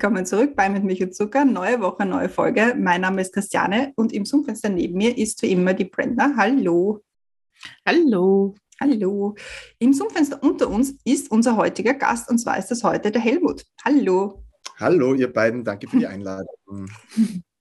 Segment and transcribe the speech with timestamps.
[0.00, 1.44] Willkommen zurück bei Mit Milch und Zucker.
[1.44, 2.76] Neue Woche, neue Folge.
[2.78, 6.34] Mein Name ist Christiane und im Zoom-Fenster neben mir ist wie immer die Brenda.
[6.36, 7.02] Hallo.
[7.84, 8.54] Hallo.
[8.80, 9.34] Hallo.
[9.80, 13.64] Im Zoom-Fenster unter uns ist unser heutiger Gast und zwar ist das heute der Helmut.
[13.84, 14.44] Hallo.
[14.76, 16.46] Hallo, ihr beiden, danke für die Einladung.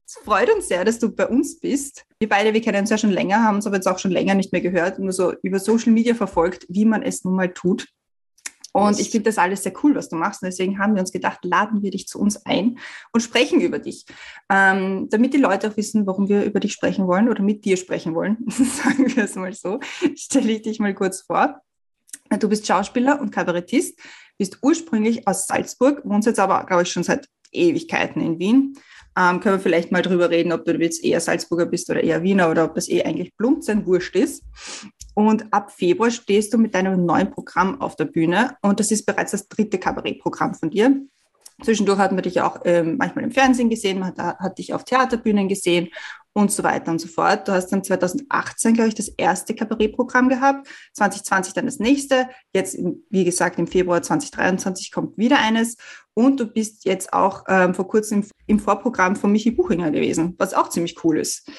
[0.06, 2.06] Es freut uns sehr, dass du bei uns bist.
[2.20, 4.36] Wir beide, wir kennen uns ja schon länger, haben uns aber jetzt auch schon länger
[4.36, 7.88] nicht mehr gehört, nur so über Social Media verfolgt, wie man es nun mal tut.
[8.78, 10.44] Und ich finde das alles sehr cool, was du machst.
[10.44, 12.78] Und deswegen haben wir uns gedacht, laden wir dich zu uns ein
[13.12, 14.06] und sprechen über dich.
[14.50, 17.76] Ähm, damit die Leute auch wissen, warum wir über dich sprechen wollen oder mit dir
[17.76, 19.80] sprechen wollen, sagen wir es mal so,
[20.16, 21.62] stelle ich dich mal kurz vor.
[22.40, 23.98] Du bist Schauspieler und Kabarettist,
[24.38, 28.78] bist ursprünglich aus Salzburg, wohnst jetzt aber, glaube ich, schon seit Ewigkeiten in Wien.
[29.18, 32.22] Ähm, können wir vielleicht mal drüber reden, ob du jetzt eher Salzburger bist oder eher
[32.22, 34.44] Wiener oder ob das eh eigentlich Blumzen wurscht ist.
[35.16, 39.08] Und ab Februar stehst du mit deinem neuen Programm auf der Bühne und das ist
[39.08, 41.02] bereits das dritte Kabarettprogramm von dir.
[41.64, 44.84] Zwischendurch hat man dich auch ähm, manchmal im Fernsehen gesehen, man hat, hat dich auf
[44.84, 45.90] Theaterbühnen gesehen
[46.38, 47.48] und so weiter und so fort.
[47.48, 52.78] Du hast dann 2018, glaube ich, das erste Kabarettprogramm gehabt, 2020 dann das nächste, jetzt,
[53.10, 55.78] wie gesagt, im Februar 2023 kommt wieder eines
[56.14, 60.54] und du bist jetzt auch ähm, vor kurzem im Vorprogramm von Michi Buchinger gewesen, was
[60.54, 61.50] auch ziemlich cool ist.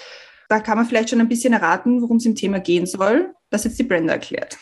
[0.49, 3.65] Da kann man vielleicht schon ein bisschen erraten, worum es im Thema gehen soll, das
[3.65, 4.59] jetzt die Brenda erklärt.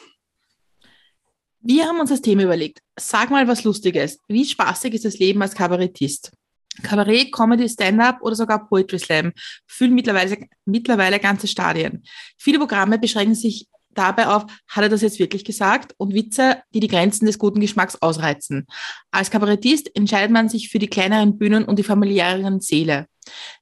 [1.61, 2.79] Wir haben uns das Thema überlegt.
[2.99, 4.19] Sag mal was Lustiges.
[4.29, 6.33] Wie spaßig ist das Leben als Kabarettist?
[6.83, 9.33] Kabarett, Comedy, Stand-up oder sogar Poetry Slam
[9.67, 12.03] füllen mittlerweile, mittlerweile ganze Stadien.
[12.39, 15.95] Viele Programme beschränken sich dabei auf, hat er das jetzt wirklich gesagt?
[15.97, 18.67] Und Witze, die die Grenzen des guten Geschmacks ausreizen.
[19.11, 23.07] Als Kabarettist entscheidet man sich für die kleineren Bühnen und die familiäreren Seele.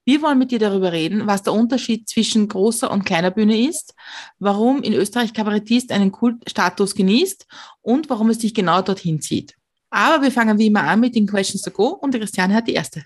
[0.05, 3.95] Wir wollen mit dir darüber reden, was der Unterschied zwischen großer und kleiner Bühne ist,
[4.39, 7.47] warum in Österreich Kabarettist einen Kultstatus genießt
[7.81, 9.55] und warum es dich genau dorthin zieht.
[9.95, 12.73] Aber wir fangen wie immer an mit den Questions to Go und Christiane hat die
[12.73, 13.05] erste.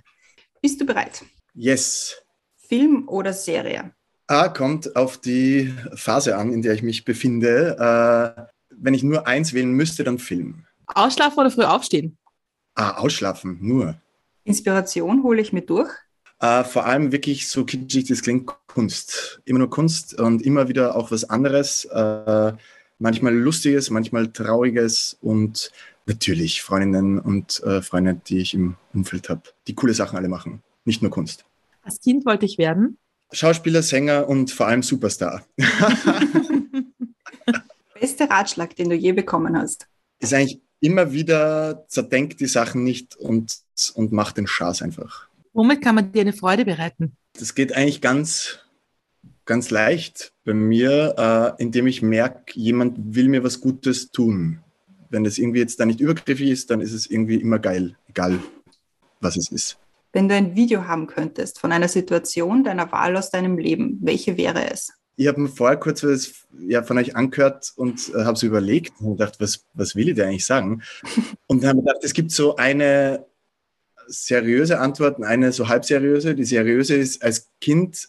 [0.62, 1.22] Bist du bereit?
[1.54, 2.16] Yes.
[2.56, 3.92] Film oder Serie?
[4.26, 7.76] A kommt auf die Phase an, in der ich mich befinde.
[7.78, 10.64] Äh, wenn ich nur eins wählen müsste, dann Film.
[10.86, 12.16] Ausschlafen oder früh aufstehen?
[12.74, 14.00] Ah, ausschlafen, nur.
[14.44, 15.90] Inspiration hole ich mir durch.
[16.40, 19.42] Äh, vor allem wirklich so kitschig, das klingt Kunst.
[19.44, 21.84] Immer nur Kunst und immer wieder auch was anderes.
[21.84, 22.54] Äh,
[22.98, 25.70] manchmal Lustiges, manchmal Trauriges und
[26.08, 30.62] natürlich Freundinnen und äh, Freunde, die ich im Umfeld habe, die coole Sachen alle machen.
[30.84, 31.44] Nicht nur Kunst.
[31.82, 32.98] Als Kind wollte ich werden.
[33.32, 35.44] Schauspieler, Sänger und vor allem Superstar.
[38.00, 39.86] Beste Ratschlag, den du je bekommen hast.
[40.18, 43.58] ist eigentlich immer wieder zerdenkt die Sachen nicht und,
[43.94, 45.28] und macht den Schaß einfach.
[45.52, 47.16] Womit kann man dir eine Freude bereiten?
[47.38, 48.60] Das geht eigentlich ganz,
[49.44, 54.60] ganz leicht bei mir, äh, indem ich merke, jemand will mir was Gutes tun.
[55.10, 58.38] Wenn das irgendwie jetzt da nicht übergriffig ist, dann ist es irgendwie immer geil, egal
[59.20, 59.78] was es ist.
[60.12, 64.36] Wenn du ein Video haben könntest von einer Situation deiner Wahl aus deinem Leben, welche
[64.36, 64.92] wäre es?
[65.16, 68.94] Ich habe mir vorher kurz was ja, von euch angehört und äh, habe so überlegt
[69.00, 70.82] und gedacht, was, was will ich dir eigentlich sagen?
[71.46, 73.26] Und dann habe ich gedacht, es gibt so eine
[74.08, 76.34] seriöse Antwort und eine so halbseriöse.
[76.34, 78.08] Die seriöse ist, als Kind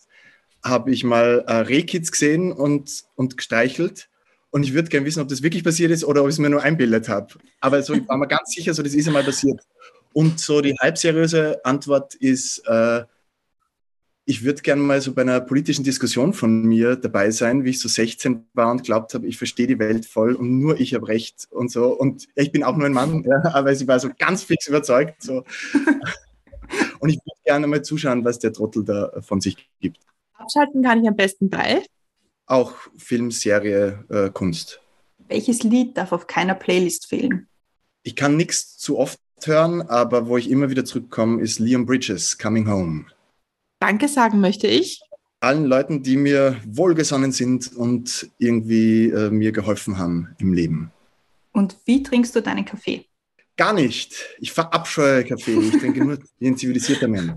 [0.64, 4.09] habe ich mal äh, Rehkids gesehen und, und gestreichelt.
[4.52, 6.50] Und ich würde gerne wissen, ob das wirklich passiert ist oder ob ich es mir
[6.50, 7.36] nur einbildet habe.
[7.60, 9.62] Aber so, ich war mir ganz sicher, so, das ist einmal passiert.
[10.14, 13.04] Und so die halbseriöse Antwort ist, äh,
[14.26, 17.80] ich würde gerne mal so bei einer politischen Diskussion von mir dabei sein, wie ich
[17.80, 21.08] so 16 war und glaubt habe, ich verstehe die Welt voll und nur ich habe
[21.08, 21.98] recht und so.
[21.98, 25.24] Und ich bin auch nur ein Mann, ja, aber ich war so ganz fix überzeugt.
[25.24, 25.44] So.
[27.00, 29.98] Und ich würde gerne mal zuschauen, was der Trottel da von sich gibt.
[30.34, 31.82] Abschalten kann ich am besten bei.
[32.50, 34.82] Auch Film, Serie, äh, Kunst.
[35.28, 37.48] Welches Lied darf auf keiner Playlist fehlen?
[38.02, 42.40] Ich kann nichts zu oft hören, aber wo ich immer wieder zurückkomme, ist Liam Bridges,
[42.40, 43.06] Coming Home.
[43.80, 45.00] Danke sagen möchte ich.
[45.42, 50.92] Allen Leuten, die mir wohlgesonnen sind und irgendwie äh, mir geholfen haben im Leben.
[51.54, 53.06] Und wie trinkst du deinen Kaffee?
[53.58, 54.26] Gar nicht.
[54.40, 55.60] Ich verabscheue Kaffee.
[55.60, 57.34] Ich trinke nur wie ein zivilisierter Mensch.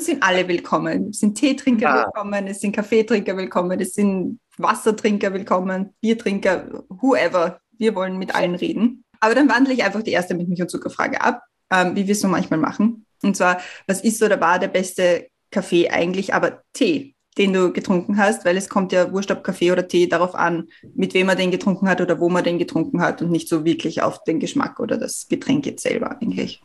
[0.00, 1.10] Uns sind alle willkommen.
[1.10, 2.04] Es sind Teetrinker Ja.
[2.06, 7.60] willkommen, es sind Kaffeetrinker willkommen, es sind Wassertrinker willkommen, Biertrinker, whoever.
[7.76, 9.04] Wir wollen mit allen reden.
[9.20, 11.42] Aber dann wandle ich einfach die erste mit Milch und Zuckerfrage ab.
[11.72, 13.04] ähm, wie wir es so manchmal machen.
[13.22, 18.16] Und zwar, was ist oder war der beste Kaffee eigentlich, aber Tee, den du getrunken
[18.16, 21.36] hast, weil es kommt ja wurscht ob Kaffee oder Tee darauf an, mit wem man
[21.36, 24.40] den getrunken hat oder wo man den getrunken hat und nicht so wirklich auf den
[24.40, 26.60] Geschmack oder das Getränk jetzt selber eigentlich.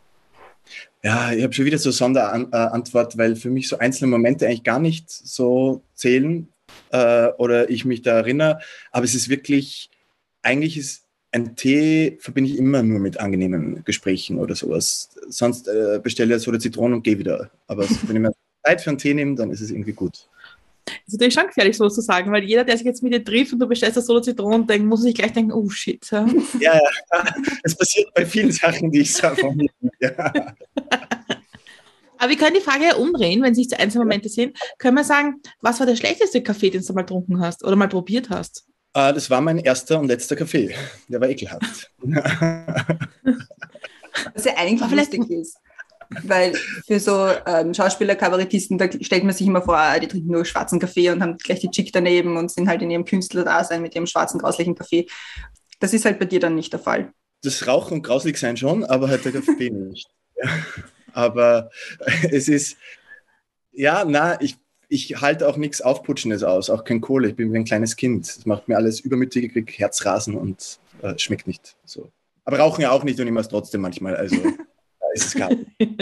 [1.02, 4.80] Ja, ich habe schon wieder so Sonderantwort, weil für mich so einzelne Momente eigentlich gar
[4.80, 6.48] nicht so zählen
[6.90, 8.60] äh, oder ich mich da erinnere.
[8.90, 9.90] Aber es ist wirklich,
[10.42, 15.10] eigentlich ist ein Tee verbinde ich immer nur mit angenehmen Gesprächen oder sowas.
[15.28, 17.50] Sonst äh, bestelle ich so eine Zitrone und gehe wieder.
[17.66, 18.32] Aber wenn ich mir
[18.64, 20.28] Zeit für einen Tee nehme, dann ist es irgendwie gut.
[20.86, 23.24] Das ist natürlich schon gefährlich, so zu sagen, weil jeder, der sich jetzt mit dir
[23.24, 26.08] trifft und du bestellst das Solo Zitronen, denkt, muss sich gleich denken, oh shit.
[26.10, 26.26] Ja,
[26.60, 27.24] ja, ja.
[27.62, 29.42] das passiert bei vielen Sachen, die ich sage.
[30.00, 30.32] Ja.
[32.18, 34.58] Aber wir können die Frage ja umdrehen, wenn sich zu einzelne Momente sind.
[34.78, 37.88] Können wir sagen, was war der schlechteste Kaffee, den du mal getrunken hast oder mal
[37.88, 38.66] probiert hast?
[38.96, 40.74] Uh, das war mein erster und letzter Kaffee.
[41.08, 41.92] Der war ekelhaft.
[44.34, 45.58] Was ja eigentlich lustig ist.
[46.22, 46.54] Weil
[46.86, 50.44] für so ähm, Schauspieler, Kabarettisten, da stellt man sich immer vor, ah, die trinken nur
[50.44, 53.94] schwarzen Kaffee und haben gleich die Chick daneben und sind halt in ihrem Künstler-Dasein mit
[53.94, 55.06] ihrem schwarzen, grauslichen Kaffee.
[55.80, 57.12] Das ist halt bei dir dann nicht der Fall.
[57.42, 60.08] Das Rauchen und grauslich sein schon, aber halt der Kaffee nicht.
[60.36, 60.50] Ja.
[61.12, 61.70] Aber
[62.30, 62.76] es ist,
[63.72, 64.56] ja, na, ich,
[64.88, 67.28] ich halte auch nichts Aufputschendes aus, auch kein Kohle.
[67.28, 68.26] Ich bin wie ein kleines Kind.
[68.26, 72.10] Das macht mir alles übermütig, ich kriege Herzrasen und äh, schmeckt nicht so.
[72.44, 74.16] Aber rauchen ja auch nicht und ich mache es trotzdem manchmal.
[74.16, 74.36] Also
[75.14, 75.70] ist es gar nicht.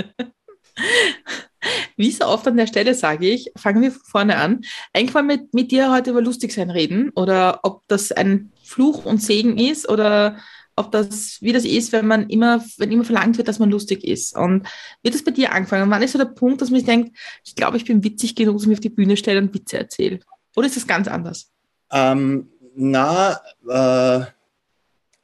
[1.97, 4.63] Wie so oft an der Stelle sage ich, fangen wir von vorne an.
[4.93, 9.05] Eigentlich wollen wir mit, mit dir heute über Lustigsein reden oder ob das ein Fluch
[9.05, 10.37] und Segen ist oder
[10.77, 14.03] ob das, wie das ist, wenn man immer, wenn immer verlangt wird, dass man lustig
[14.05, 14.37] ist.
[14.37, 14.67] Und
[15.03, 15.91] wird das bei dir angefangen?
[15.91, 18.57] Wann ist so der Punkt, dass man sich denkt, ich glaube, ich bin witzig genug,
[18.57, 20.19] dass ich mich auf die Bühne stelle und Witze erzähle?
[20.57, 21.53] Oder ist das ganz anders?
[21.93, 24.25] Ähm, na, äh,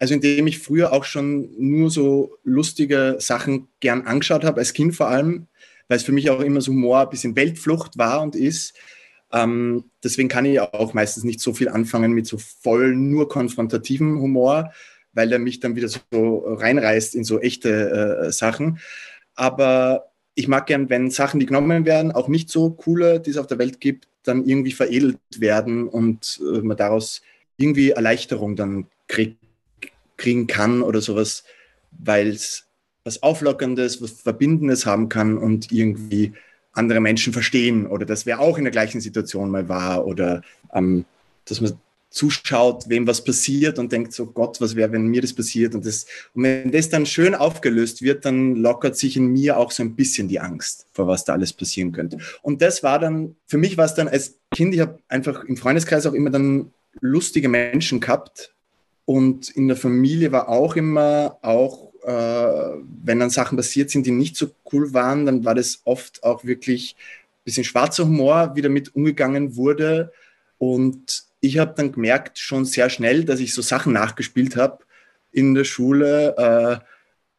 [0.01, 4.97] also indem ich früher auch schon nur so lustige Sachen gern angeschaut habe, als Kind
[4.97, 5.47] vor allem,
[5.89, 8.75] weil es für mich auch immer so Humor ein bisschen Weltflucht war und ist.
[9.31, 14.19] Ähm, deswegen kann ich auch meistens nicht so viel anfangen mit so voll nur konfrontativen
[14.21, 14.73] Humor,
[15.13, 18.79] weil er mich dann wieder so reinreißt in so echte äh, Sachen.
[19.35, 23.37] Aber ich mag gern, wenn Sachen, die genommen werden, auch nicht so coole, die es
[23.37, 27.21] auf der Welt gibt, dann irgendwie veredelt werden und äh, man daraus
[27.59, 29.40] irgendwie Erleichterung dann kriegt
[30.21, 31.45] kriegen kann oder sowas,
[31.91, 32.67] weil es
[33.03, 36.33] was Auflockerndes, was Verbindendes haben kann und irgendwie
[36.73, 41.05] andere Menschen verstehen oder dass wer auch in der gleichen Situation mal war oder ähm,
[41.47, 41.73] dass man
[42.11, 45.75] zuschaut, wem was passiert und denkt so, Gott, was wäre, wenn mir das passiert?
[45.77, 49.71] Und, das, und wenn das dann schön aufgelöst wird, dann lockert sich in mir auch
[49.71, 52.19] so ein bisschen die Angst, vor was da alles passieren könnte.
[52.43, 55.57] Und das war dann, für mich war es dann als Kind, ich habe einfach im
[55.57, 58.55] Freundeskreis auch immer dann lustige Menschen gehabt,
[59.11, 64.13] und in der Familie war auch immer, auch äh, wenn dann Sachen passiert sind, die
[64.13, 68.63] nicht so cool waren, dann war das oft auch wirklich ein bisschen schwarzer Humor, wie
[68.63, 70.13] damit umgegangen wurde.
[70.59, 74.85] Und ich habe dann gemerkt, schon sehr schnell, dass ich so Sachen nachgespielt habe
[75.33, 76.37] in der Schule.
[76.39, 76.85] Äh,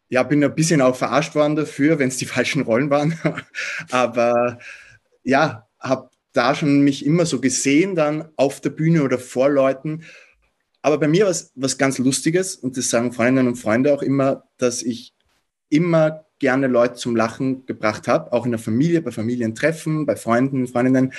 [0.10, 3.18] ja, bin ein bisschen auch verarscht worden dafür, wenn es die falschen Rollen waren.
[3.92, 4.60] Aber
[5.24, 10.04] ja, habe da schon mich immer so gesehen, dann auf der Bühne oder vor Leuten
[10.82, 14.02] aber bei mir war es was ganz Lustiges und das sagen Freundinnen und Freunde auch
[14.02, 15.14] immer, dass ich
[15.70, 20.68] immer gerne Leute zum Lachen gebracht habe, auch in der Familie, bei Familientreffen, bei Freunden,
[20.68, 21.14] Freundinnen,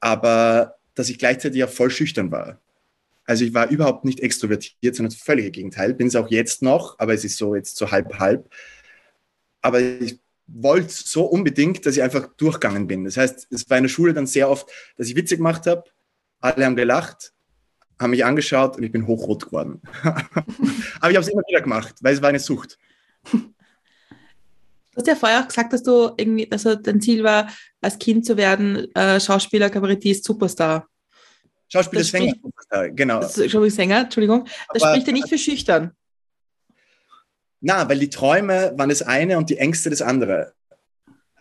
[0.00, 2.60] aber dass ich gleichzeitig auch voll schüchtern war.
[3.26, 5.94] Also ich war überhaupt nicht extrovertiert, sondern das völlige Gegenteil.
[5.94, 8.50] Bin es auch jetzt noch, aber es ist so jetzt so halb halb.
[9.60, 13.04] Aber ich wollte so unbedingt, dass ich einfach durchgegangen bin.
[13.04, 15.84] Das heißt, es war in der Schule dann sehr oft, dass ich Witze gemacht habe,
[16.40, 17.33] alle haben gelacht
[17.98, 19.80] haben mich angeschaut und ich bin hochrot geworden.
[20.02, 22.78] Aber ich habe es immer wieder gemacht, weil es war eine Sucht.
[23.32, 27.48] Du hast ja vorher auch gesagt, dass du irgendwie, also dein Ziel war,
[27.80, 30.88] als Kind zu werden, äh, Schauspieler, Kabarettist, Superstar.
[31.68, 33.20] Schauspieler, das Sänger, Superstar, genau.
[33.20, 34.48] Entschuldigung, Sänger, Entschuldigung.
[34.72, 35.92] Das Aber, spricht ja nicht für schüchtern.
[37.60, 40.52] Na, weil die Träume waren das eine und die Ängste das andere.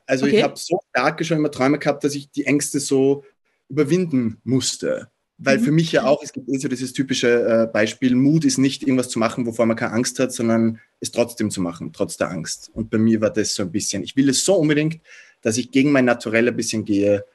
[0.05, 0.38] Also okay.
[0.38, 3.24] ich habe so starke schon immer Träume gehabt, dass ich die Ängste so
[3.69, 5.10] überwinden musste.
[5.38, 5.63] Weil mhm.
[5.63, 8.84] für mich ja auch, es gibt eh so dieses typische äh, Beispiel, Mut ist nicht
[8.84, 12.30] irgendwas zu machen, wovor man keine Angst hat, sondern es trotzdem zu machen, trotz der
[12.30, 12.70] Angst.
[12.74, 15.02] Und bei mir war das so ein bisschen, ich will es so unbedingt,
[15.42, 17.25] dass ich gegen mein Naturell ein bisschen gehe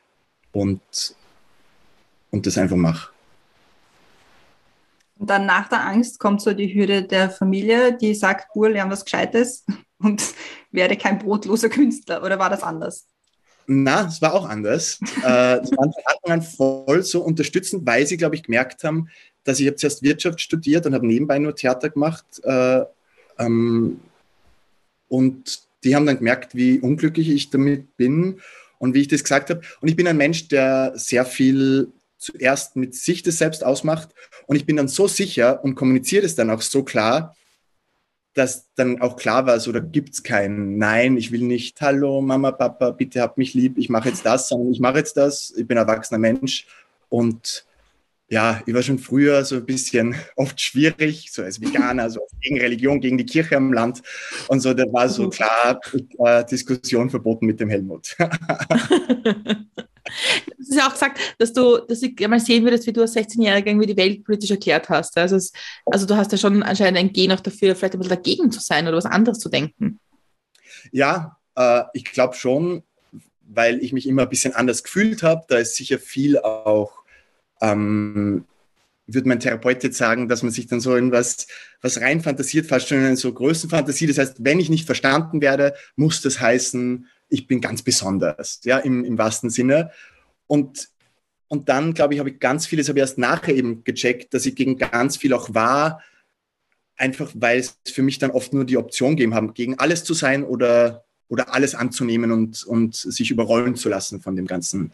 [0.52, 0.81] und,
[2.31, 3.11] und das einfach mache.
[5.19, 8.90] Und dann nach der Angst kommt so die Hürde der Familie, die sagt, Bur, lern
[8.90, 9.67] was Gescheites
[9.99, 10.23] und
[10.71, 12.23] werde kein brotloser Künstler.
[12.23, 13.07] Oder war das anders?
[13.70, 14.98] Na, es war auch anders.
[15.22, 19.08] äh, es waren von Anfang an voll so unterstützend, weil sie, glaube ich, gemerkt haben,
[19.44, 22.25] dass ich habe zuerst Wirtschaft studiert und habe nebenbei nur Theater gemacht.
[22.44, 22.84] Äh,
[23.38, 24.00] ähm,
[25.08, 28.40] und die haben dann gemerkt, wie unglücklich ich damit bin
[28.78, 29.60] und wie ich das gesagt habe.
[29.82, 34.08] Und ich bin ein Mensch, der sehr viel zuerst mit sich das selbst ausmacht.
[34.46, 37.37] Und ich bin dann so sicher und kommuniziere es dann auch so klar,
[38.35, 42.20] dass dann auch klar war, so da gibt es kein Nein, ich will nicht, hallo
[42.20, 45.52] Mama, Papa, bitte habt mich lieb, ich mache jetzt das, sondern ich mache jetzt das,
[45.56, 46.66] ich bin ein erwachsener Mensch
[47.08, 47.64] und
[48.30, 52.61] ja, ich war schon früher so ein bisschen oft schwierig, so als Veganer, so gegen
[52.61, 54.02] Religion, gegen die Kirche im Land.
[54.49, 55.30] Und so, da war so mhm.
[55.30, 55.80] klar
[56.18, 58.16] äh, Diskussion verboten mit dem Helmut.
[60.46, 63.16] Du hast ja auch gesagt, dass du, dass ich mal sehen würdest, wie du als
[63.16, 65.16] 16-Jähriger irgendwie die Welt politisch erklärt hast.
[65.16, 65.52] Also, es,
[65.87, 68.60] also du hast ja schon anscheinend ein Gen auch dafür, vielleicht ein bisschen dagegen zu
[68.60, 70.00] sein oder was anderes zu denken.
[70.92, 72.82] Ja, äh, ich glaube schon,
[73.48, 75.44] weil ich mich immer ein bisschen anders gefühlt habe.
[75.48, 77.02] Da ist sicher viel auch,
[77.60, 78.44] ähm,
[79.06, 81.46] würde mein Therapeut jetzt sagen, dass man sich dann so in was,
[81.80, 84.06] was rein fantasiert, fast schon in so Größenfantasie.
[84.06, 88.78] Das heißt, wenn ich nicht verstanden werde, muss das heißen, ich bin ganz besonders, ja,
[88.78, 89.90] im, im wahrsten Sinne.
[90.47, 90.88] Und,
[91.49, 94.47] und dann, glaube ich, habe ich ganz vieles, habe ich erst nachher eben gecheckt, dass
[94.47, 96.02] ich gegen ganz viel auch war,
[96.97, 100.14] einfach weil es für mich dann oft nur die Option gegeben haben, gegen alles zu
[100.14, 104.92] sein oder, oder alles anzunehmen und, und sich überrollen zu lassen von dem Ganzen.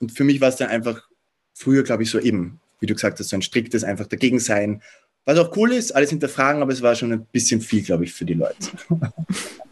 [0.00, 1.06] Und für mich war es dann einfach
[1.54, 4.82] früher, glaube ich, so eben, wie du gesagt hast, so ein striktes einfach dagegen sein.
[5.26, 8.12] Was auch cool ist, alles hinterfragen, aber es war schon ein bisschen viel, glaube ich,
[8.12, 8.70] für die Leute.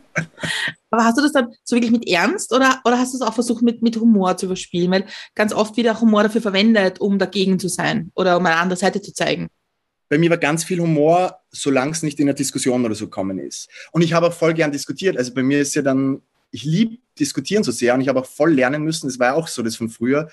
[0.91, 3.35] Aber hast du das dann so wirklich mit Ernst oder, oder hast du es auch
[3.35, 4.91] versucht, mit, mit Humor zu überspielen?
[4.91, 8.57] Weil ganz oft wird auch Humor dafür verwendet, um dagegen zu sein oder um eine
[8.57, 9.49] andere Seite zu zeigen.
[10.09, 13.39] Bei mir war ganz viel Humor, solange es nicht in einer Diskussion oder so gekommen
[13.39, 13.69] ist.
[13.93, 15.19] Und ich habe auch voll gern diskutiert.
[15.19, 18.27] Also bei mir ist ja dann, ich liebe diskutieren so sehr und ich habe auch
[18.27, 20.31] voll lernen müssen, das war ja auch so das von früher,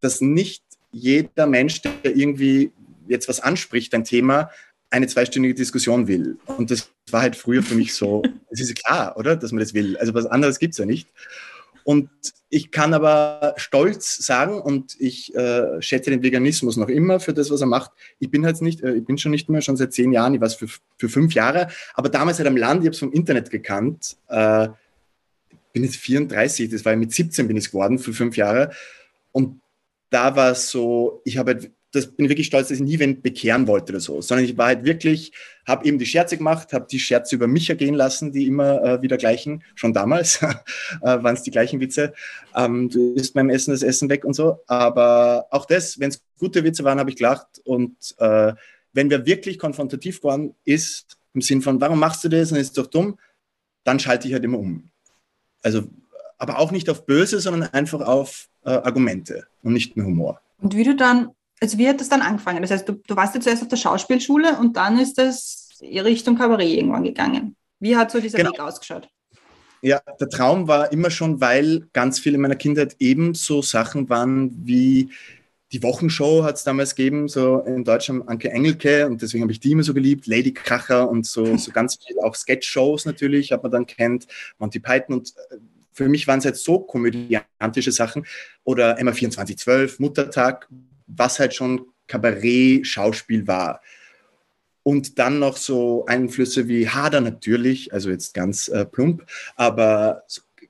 [0.00, 0.62] dass nicht
[0.92, 2.72] jeder Mensch, der irgendwie
[3.08, 4.50] jetzt was anspricht, ein Thema,
[4.90, 6.38] eine zweistündige Diskussion will.
[6.46, 9.74] Und das war halt früher für mich so, es ist klar, oder, dass man das
[9.74, 9.96] will.
[9.96, 11.08] Also was anderes gibt es ja nicht.
[11.84, 12.10] Und
[12.50, 17.50] ich kann aber stolz sagen, und ich äh, schätze den Veganismus noch immer für das,
[17.50, 17.92] was er macht.
[18.18, 20.40] Ich bin halt nicht, äh, ich bin schon nicht mehr, schon seit zehn Jahren, ich
[20.40, 20.68] war es für,
[20.98, 24.16] für fünf Jahre, aber damals halt am Land, ich habe es vom Internet gekannt.
[24.28, 24.68] Äh,
[25.72, 28.70] bin jetzt 34, das war mit 17 bin ich geworden, für fünf Jahre.
[29.32, 29.60] Und
[30.10, 32.98] da war es so, ich habe halt das bin ich wirklich stolz, dass ich nie
[32.98, 35.32] wen bekehren wollte oder so, sondern ich war halt wirklich,
[35.66, 39.02] habe eben die Scherze gemacht, habe die Scherze über mich ergehen lassen, die immer äh,
[39.02, 40.52] wieder gleichen, schon damals äh,
[41.00, 42.12] waren es die gleichen Witze,
[42.54, 46.22] ähm, du isst beim Essen das Essen weg und so, aber auch das, wenn es
[46.38, 48.52] gute Witze waren, habe ich gelacht und äh,
[48.92, 52.76] wenn wir wirklich konfrontativ waren, ist im Sinn von, warum machst du das und ist
[52.78, 53.18] doch dumm,
[53.84, 54.90] dann schalte ich halt immer um.
[55.62, 55.88] Also,
[56.38, 60.40] aber auch nicht auf Böse, sondern einfach auf äh, Argumente und nicht mehr Humor.
[60.58, 61.30] Und wie du dann
[61.60, 62.62] also wie hat das dann angefangen?
[62.62, 66.36] Das heißt, du, du warst ja zuerst auf der Schauspielschule und dann ist das Richtung
[66.36, 67.56] Kabarett irgendwann gegangen.
[67.78, 68.52] Wie hat so dieser genau.
[68.52, 69.08] Weg ausgeschaut?
[69.82, 74.50] Ja, der Traum war immer schon, weil ganz viele in meiner Kindheit ebenso Sachen waren
[74.66, 75.10] wie
[75.72, 79.60] die Wochenshow hat es damals gegeben, so in Deutschland Anke Engelke und deswegen habe ich
[79.60, 83.62] die immer so geliebt, Lady Kracher und so, so ganz viel, auch Sketch-Shows natürlich, hat
[83.62, 84.26] man dann kennt,
[84.58, 85.56] Monty Python und äh,
[85.92, 88.26] für mich waren es jetzt so komödiantische Sachen
[88.64, 90.68] oder Emma 2412, Muttertag,
[91.16, 93.80] was halt schon Kabarett-Schauspiel war.
[94.82, 100.24] Und dann noch so Einflüsse wie Hader natürlich, also jetzt ganz äh, plump, aber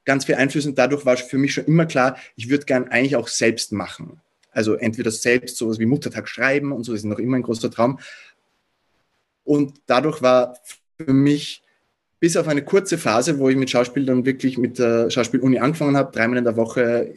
[0.04, 0.68] ganz viel Einflüsse.
[0.68, 4.20] Und dadurch war für mich schon immer klar, ich würde gern eigentlich auch selbst machen.
[4.52, 8.00] Also entweder selbst sowas wie Muttertag schreiben und so ist noch immer ein großer Traum.
[9.44, 10.58] Und dadurch war
[10.98, 11.62] für mich
[12.18, 15.96] bis auf eine kurze Phase, wo ich mit Schauspiel dann wirklich mit der Schauspieluni angefangen
[15.96, 17.14] habe, dreimal in der Woche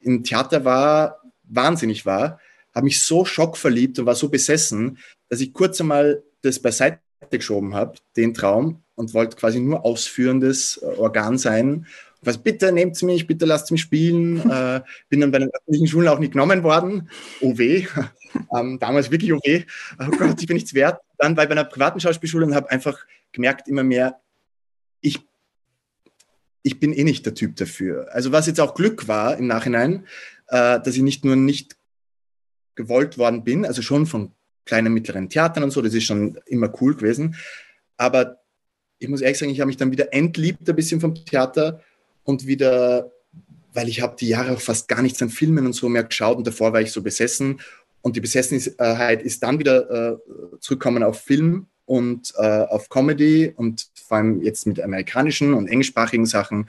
[0.00, 2.40] im Theater war, wahnsinnig war,
[2.74, 7.00] habe mich so schockverliebt und war so besessen, dass ich kurz einmal das beiseite
[7.30, 11.86] geschoben habe, den Traum, und wollte quasi nur ausführendes äh, Organ sein.
[12.20, 14.38] Was bitte nehmt mich, bitte lasst mich spielen.
[14.50, 17.08] äh, bin dann bei den öffentlichen Schulen auch nicht genommen worden.
[17.40, 17.86] Oh weh.
[18.56, 19.64] ähm, damals wirklich oh weh.
[20.00, 21.00] Oh Gott, ich bin nichts wert.
[21.16, 22.98] Dann war ich bei einer privaten Schauspielschule und habe einfach
[23.30, 24.20] gemerkt immer mehr,
[25.00, 25.20] ich,
[26.64, 28.08] ich bin eh nicht der Typ dafür.
[28.12, 30.06] Also was jetzt auch Glück war im Nachhinein,
[30.48, 31.76] äh, dass ich nicht nur nicht
[32.74, 34.32] gewollt worden bin, also schon von
[34.64, 37.34] kleinen, mittleren Theatern und so, das ist schon immer cool gewesen.
[37.96, 38.38] Aber
[38.98, 41.82] ich muss ehrlich sagen, ich habe mich dann wieder entliebt ein bisschen vom Theater
[42.24, 43.10] und wieder,
[43.72, 46.36] weil ich habe die Jahre auch fast gar nichts an Filmen und so mehr geschaut
[46.36, 47.60] und davor war ich so besessen
[48.02, 50.16] und die Besessenheit ist dann wieder äh,
[50.60, 56.26] zurückgekommen auf Film und äh, auf Comedy und vor allem jetzt mit amerikanischen und englischsprachigen
[56.26, 56.68] Sachen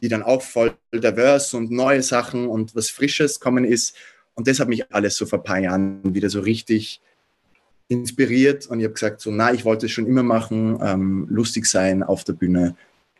[0.00, 3.96] die dann auch voll diverse und neue Sachen und was Frisches kommen ist.
[4.34, 7.00] Und das hat mich alles so vor ein paar Jahren wieder so richtig
[7.88, 11.66] inspiriert und ich habe gesagt, so, na, ich wollte es schon immer machen, ähm, lustig
[11.66, 12.74] sein auf der Bühne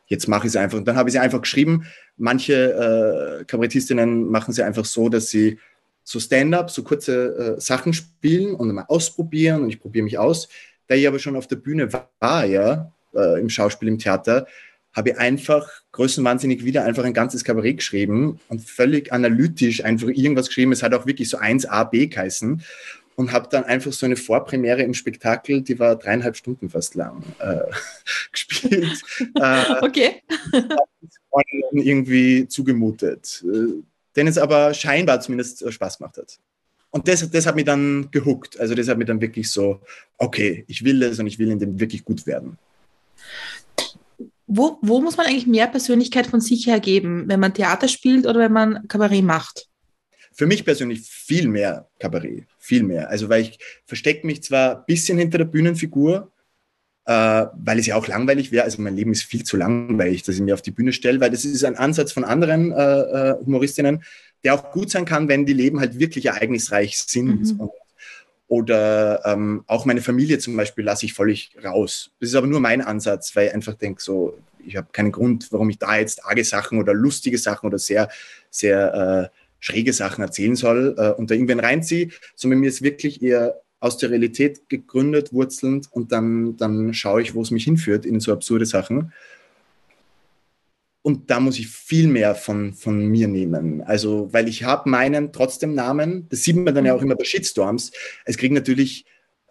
[0.06, 0.78] jetzt mache ich es einfach.
[0.78, 1.86] Und dann habe ich sie einfach geschrieben.
[2.16, 5.58] Manche äh, Kabarettistinnen machen sie einfach so, dass sie
[6.02, 10.48] so Stand-up, so kurze äh, Sachen spielen und mal ausprobieren und ich probiere mich aus.
[10.86, 14.46] Da ich aber schon auf der Bühne war, ja, äh, im Schauspiel, im Theater,
[14.94, 20.48] habe ich einfach größenwahnsinnig wieder einfach ein ganzes Kabarett geschrieben und völlig analytisch einfach irgendwas
[20.48, 20.72] geschrieben.
[20.72, 22.62] Es hat auch wirklich so 1a, B geheißen
[23.16, 27.22] und habe dann einfach so eine Vorpremiere im Spektakel, die war dreieinhalb Stunden fast lang,
[27.38, 27.60] äh,
[28.32, 29.02] gespielt.
[29.34, 30.22] äh, okay.
[31.72, 33.82] irgendwie zugemutet, äh,
[34.16, 36.38] den es aber scheinbar zumindest Spaß gemacht hat.
[36.90, 38.60] Und das, das hat mich dann gehuckt.
[38.60, 39.80] Also das hat mich dann wirklich so,
[40.16, 42.56] okay, ich will das und ich will in dem wirklich gut werden.
[44.46, 48.26] Wo, wo muss man eigentlich mehr Persönlichkeit von sich her geben, wenn man Theater spielt
[48.26, 49.68] oder wenn man Kabarett macht?
[50.32, 53.08] Für mich persönlich viel mehr Kabarett, viel mehr.
[53.08, 56.32] Also weil ich verstecke mich zwar ein bisschen hinter der Bühnenfigur,
[57.06, 58.64] äh, weil es ja auch langweilig wäre.
[58.64, 61.30] Also mein Leben ist viel zu langweilig, dass ich mir auf die Bühne stelle, weil
[61.30, 64.02] das ist ein Ansatz von anderen äh, äh Humoristinnen,
[64.42, 67.58] der auch gut sein kann, wenn die Leben halt wirklich ereignisreich sind.
[67.58, 67.70] Mhm.
[68.46, 72.10] Oder ähm, auch meine Familie zum Beispiel lasse ich völlig raus.
[72.20, 75.48] Das ist aber nur mein Ansatz, weil ich einfach denke, so, ich habe keinen Grund,
[75.50, 78.08] warum ich da jetzt arge Sachen oder lustige Sachen oder sehr,
[78.50, 83.22] sehr äh, schräge Sachen erzählen soll äh, und da irgendwann reinziehe, sondern mir ist wirklich
[83.22, 88.06] eher aus der Realität gegründet, wurzelnd und dann, dann schaue ich, wo es mich hinführt
[88.06, 89.12] in so absurde Sachen.
[91.06, 93.82] Und da muss ich viel mehr von, von mir nehmen.
[93.82, 97.24] Also, weil ich habe meinen trotzdem Namen, das sieht man dann ja auch immer bei
[97.24, 97.92] Shitstorms.
[98.24, 99.04] Es kriegen natürlich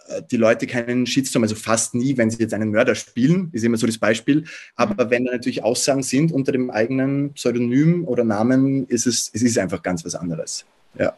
[0.07, 3.63] äh, die Leute keinen Shitstorm, also fast nie, wenn sie jetzt einen Mörder spielen, ist
[3.63, 4.45] immer so das Beispiel.
[4.75, 9.43] Aber wenn da natürlich Aussagen sind unter dem eigenen Pseudonym oder Namen, ist es, es
[9.43, 10.65] ist einfach ganz was anderes.
[10.97, 11.13] Ja.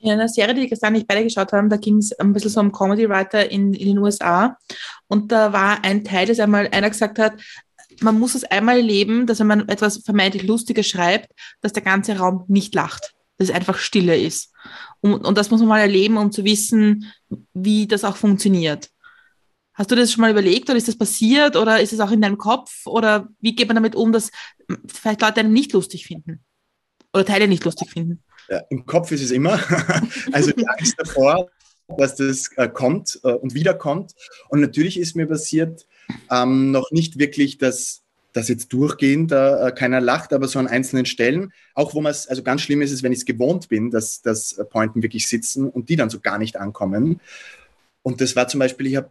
[0.00, 2.58] In einer Serie, die gestern nicht beide geschaut haben, da ging es ein bisschen so
[2.58, 4.58] um Comedy Writer in, in den USA.
[5.06, 7.34] Und da war ein Teil, dass einmal einer gesagt hat,
[8.00, 12.16] man muss es einmal erleben, dass wenn man etwas vermeintlich Lustiges schreibt, dass der ganze
[12.16, 14.52] Raum nicht lacht, dass es einfach Stille ist.
[15.00, 17.12] Und, und das muss man mal erleben, um zu wissen,
[17.54, 18.90] wie das auch funktioniert.
[19.74, 22.22] Hast du das schon mal überlegt oder ist das passiert oder ist es auch in
[22.22, 24.30] deinem Kopf oder wie geht man damit um, dass
[24.86, 26.42] vielleicht Leute einen nicht lustig finden
[27.12, 28.22] oder Teile nicht lustig finden?
[28.48, 29.60] Ja, Im Kopf ist es immer.
[30.32, 31.50] also die Angst davor,
[31.88, 34.12] dass das äh, kommt äh, und wiederkommt.
[34.48, 35.86] Und natürlich ist mir passiert,
[36.30, 38.02] ähm, noch nicht wirklich, dass
[38.36, 42.26] dass jetzt durchgehend äh, keiner lacht, aber so an einzelnen Stellen, auch wo man es,
[42.26, 45.70] also ganz schlimm ist es, wenn ich es gewohnt bin, dass, dass Pointen wirklich sitzen
[45.70, 47.20] und die dann so gar nicht ankommen.
[48.02, 49.08] Und das war zum Beispiel, ich habe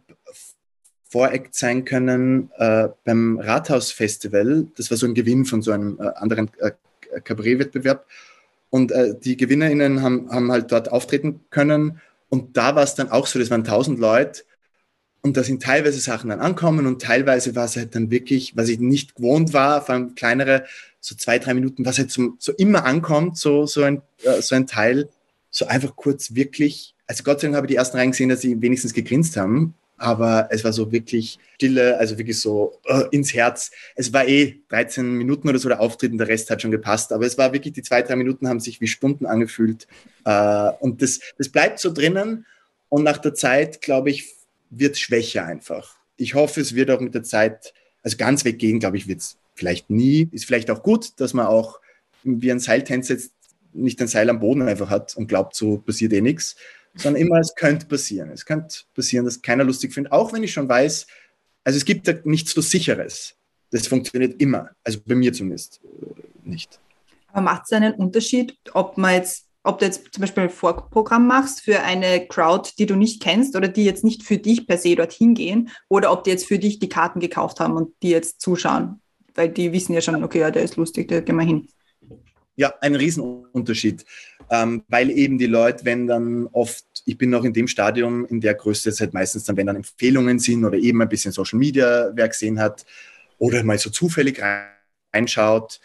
[1.08, 4.68] Voreck sein können äh, beim Rathausfestival.
[4.76, 6.70] Das war so ein Gewinn von so einem äh, anderen äh,
[7.20, 8.06] Kabarettwettbewerb.
[8.70, 12.00] Und äh, die GewinnerInnen haben, haben halt dort auftreten können.
[12.28, 14.42] Und da war es dann auch so, das waren tausend Leute
[15.26, 18.68] und da sind teilweise Sachen dann ankommen und teilweise war es halt dann wirklich, was
[18.68, 20.64] ich nicht gewohnt war, vor allem kleinere,
[21.00, 24.54] so zwei, drei Minuten, was halt so, so immer ankommt, so, so, ein, äh, so
[24.54, 25.08] ein Teil,
[25.50, 28.40] so einfach kurz wirklich, also Gott sei Dank habe ich die ersten rein gesehen, dass
[28.40, 33.34] sie wenigstens gegrinst haben, aber es war so wirklich Stille, also wirklich so uh, ins
[33.34, 33.72] Herz.
[33.96, 37.12] Es war eh 13 Minuten oder so der Auftritt und der Rest hat schon gepasst,
[37.12, 39.88] aber es war wirklich, die zwei, drei Minuten haben sich wie Stunden angefühlt
[40.24, 42.46] uh, und das, das bleibt so drinnen
[42.88, 44.35] und nach der Zeit, glaube ich,
[44.70, 45.96] wird schwächer einfach.
[46.16, 49.38] Ich hoffe, es wird auch mit der Zeit, also ganz weggehen, glaube ich, wird es
[49.54, 50.28] vielleicht nie.
[50.32, 51.80] Ist vielleicht auch gut, dass man auch
[52.22, 53.32] wie ein Seiltänzer jetzt
[53.72, 56.56] nicht ein Seil am Boden einfach hat und glaubt, so passiert eh nichts,
[56.96, 58.30] sondern immer, es könnte passieren.
[58.30, 61.06] Es könnte passieren, dass keiner lustig findet, auch wenn ich schon weiß,
[61.64, 63.34] also es gibt da nichts so Sicheres.
[63.70, 66.80] Das funktioniert immer, also bei mir zumindest äh, nicht.
[67.32, 71.26] Aber macht es einen Unterschied, ob man jetzt ob du jetzt zum Beispiel ein Vorprogramm
[71.26, 74.78] machst für eine Crowd, die du nicht kennst oder die jetzt nicht für dich per
[74.78, 78.10] se dorthin gehen oder ob die jetzt für dich die Karten gekauft haben und die
[78.10, 79.00] jetzt zuschauen,
[79.34, 81.68] weil die wissen ja schon, okay, ja, der ist lustig, da gehen wir hin.
[82.54, 84.06] Ja, ein Riesenunterschied,
[84.50, 88.40] ähm, weil eben die Leute, wenn dann oft, ich bin noch in dem Stadium in
[88.40, 92.10] der Größe, halt meistens dann, wenn dann Empfehlungen sind oder eben ein bisschen Social Media
[92.14, 92.86] Werk gesehen hat
[93.38, 94.40] oder mal so zufällig
[95.12, 95.80] reinschaut,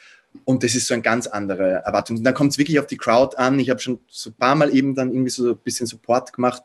[0.46, 2.18] und das ist so eine ganz andere Erwartung.
[2.18, 3.60] Und dann kommt es wirklich auf die Crowd an.
[3.60, 6.64] Ich habe schon so ein paar Mal eben dann irgendwie so ein bisschen Support gemacht.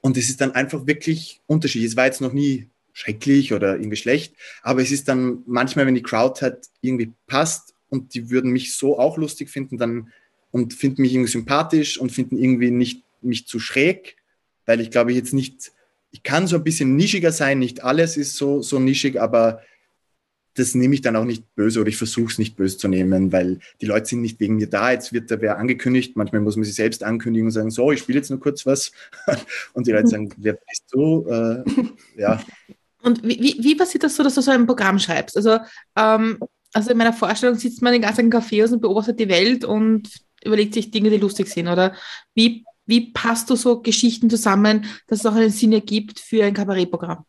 [0.00, 1.90] Und es ist dann einfach wirklich unterschiedlich.
[1.90, 2.68] Es war jetzt noch nie
[2.98, 7.74] schrecklich oder irgendwie schlecht, aber es ist dann manchmal, wenn die Crowd halt irgendwie passt
[7.90, 10.12] und die würden mich so auch lustig finden dann
[10.50, 14.16] und finden mich irgendwie sympathisch und finden irgendwie nicht mich zu schräg,
[14.66, 15.70] weil ich glaube ich jetzt nicht,
[16.10, 19.62] ich kann so ein bisschen nischiger sein, nicht alles ist so, so nischig, aber
[20.58, 23.30] das nehme ich dann auch nicht böse oder ich versuche es nicht böse zu nehmen,
[23.32, 24.90] weil die Leute sind nicht wegen mir da.
[24.90, 26.16] Jetzt wird da wer angekündigt.
[26.16, 28.90] Manchmal muss man sich selbst ankündigen und sagen, so, ich spiele jetzt nur kurz was.
[29.74, 31.26] Und die Leute sagen, wer bist du?
[31.28, 31.62] Äh,
[32.20, 32.40] ja.
[33.02, 35.36] Und wie, wie, wie passiert das so, dass du so ein Programm schreibst?
[35.36, 35.58] Also,
[35.96, 36.38] ähm,
[36.72, 40.10] also in meiner Vorstellung sitzt man den ganzen Café aus und beobachtet die Welt und
[40.44, 41.68] überlegt sich Dinge, die lustig sind.
[41.68, 41.94] Oder
[42.34, 46.54] wie, wie passt du so Geschichten zusammen, dass es auch einen Sinn ergibt für ein
[46.54, 47.24] Kabarettprogramm?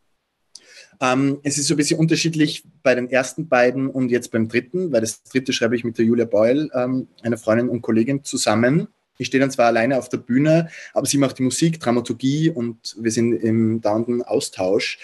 [1.02, 4.92] Ähm, es ist so ein bisschen unterschiedlich bei den ersten beiden und jetzt beim dritten,
[4.92, 8.88] weil das dritte schreibe ich mit der Julia Beul, ähm, einer Freundin und Kollegin, zusammen.
[9.18, 12.96] Ich stehe dann zwar alleine auf der Bühne, aber sie macht die Musik, Dramaturgie und
[13.00, 14.98] wir sind im dauernden Austausch.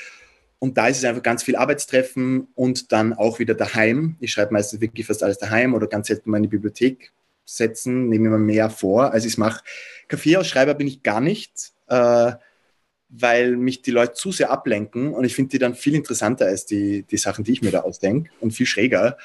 [0.60, 4.15] Und da ist es einfach ganz viel Arbeitstreffen und dann auch wieder daheim.
[4.19, 7.12] Ich schreibe meistens wirklich fast alles daheim oder ganz selten mal in die Bibliothek
[7.43, 9.63] setzen, nehme mir mehr vor, als ich es mache.
[10.08, 11.73] Kaffeeausschreiber bin ich gar nicht.
[11.88, 12.34] Äh,
[13.10, 16.65] weil mich die Leute zu sehr ablenken und ich finde die dann viel interessanter als
[16.65, 19.18] die, die Sachen, die ich mir da ausdenke und viel schräger.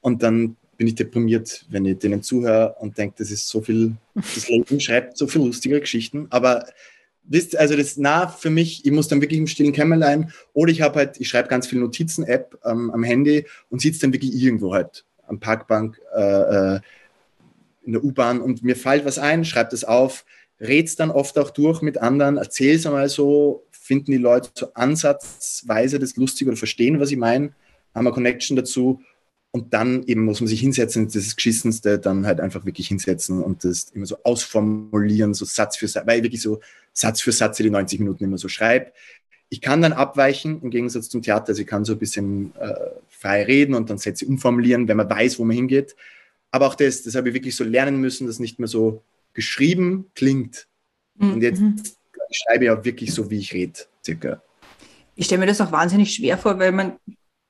[0.00, 3.96] Und dann bin ich deprimiert, wenn ich denen zuhöre und denke, das ist so viel,
[4.14, 6.26] das Leben schreibt so viel lustige Geschichten.
[6.30, 6.66] Aber
[7.24, 10.80] wisst, also das nah für mich, ich muss dann wirklich im stillen Kämmerlein oder ich
[10.80, 14.72] habe halt, ich schreibe ganz viel Notizen-App ähm, am Handy und sitze dann wirklich irgendwo
[14.72, 16.80] halt am Parkbank äh, äh
[17.84, 20.26] in der U-Bahn und mir fällt was ein, schreibe das auf,
[20.60, 25.98] red's dann oft auch durch mit anderen, erzähl's einmal so, finden die Leute so ansatzweise
[25.98, 27.52] das lustig oder verstehen, was ich meine,
[27.94, 29.00] haben eine Connection dazu
[29.50, 33.64] und dann eben muss man sich hinsetzen, das Geschissenste, dann halt einfach wirklich hinsetzen und
[33.64, 36.60] das immer so ausformulieren, so Satz für Satz, weil ich wirklich so
[36.92, 38.92] Satz für Satz die 90 Minuten immer so schreibe.
[39.48, 42.74] Ich kann dann abweichen, im Gegensatz zum Theater, also ich kann so ein bisschen äh,
[43.08, 45.96] frei reden und dann Sätze umformulieren, wenn man weiß, wo man hingeht.
[46.50, 49.02] Aber auch das, das habe ich wirklich so lernen müssen, das nicht mehr so
[49.38, 50.66] geschrieben klingt.
[51.14, 51.32] Mhm.
[51.34, 51.62] Und jetzt
[52.28, 54.42] ich schreibe ich auch wirklich so, wie ich rede, circa.
[55.14, 56.98] Ich stelle mir das auch wahnsinnig schwer vor, weil man,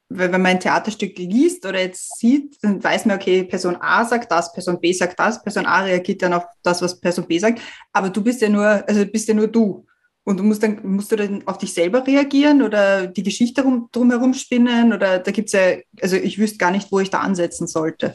[0.09, 4.05] weil wenn man ein Theaterstück liest oder jetzt sieht, dann weiß man, okay, Person A
[4.05, 7.39] sagt das, Person B sagt das, Person A reagiert dann auf das, was Person B
[7.39, 7.61] sagt.
[7.93, 9.85] Aber du bist ja nur, also bist ja nur du.
[10.25, 13.89] Und du musst dann, musst du dann auf dich selber reagieren oder die Geschichte rum,
[13.93, 17.21] drumherum spinnen oder da gibt es ja, also ich wüsste gar nicht, wo ich da
[17.21, 18.15] ansetzen sollte.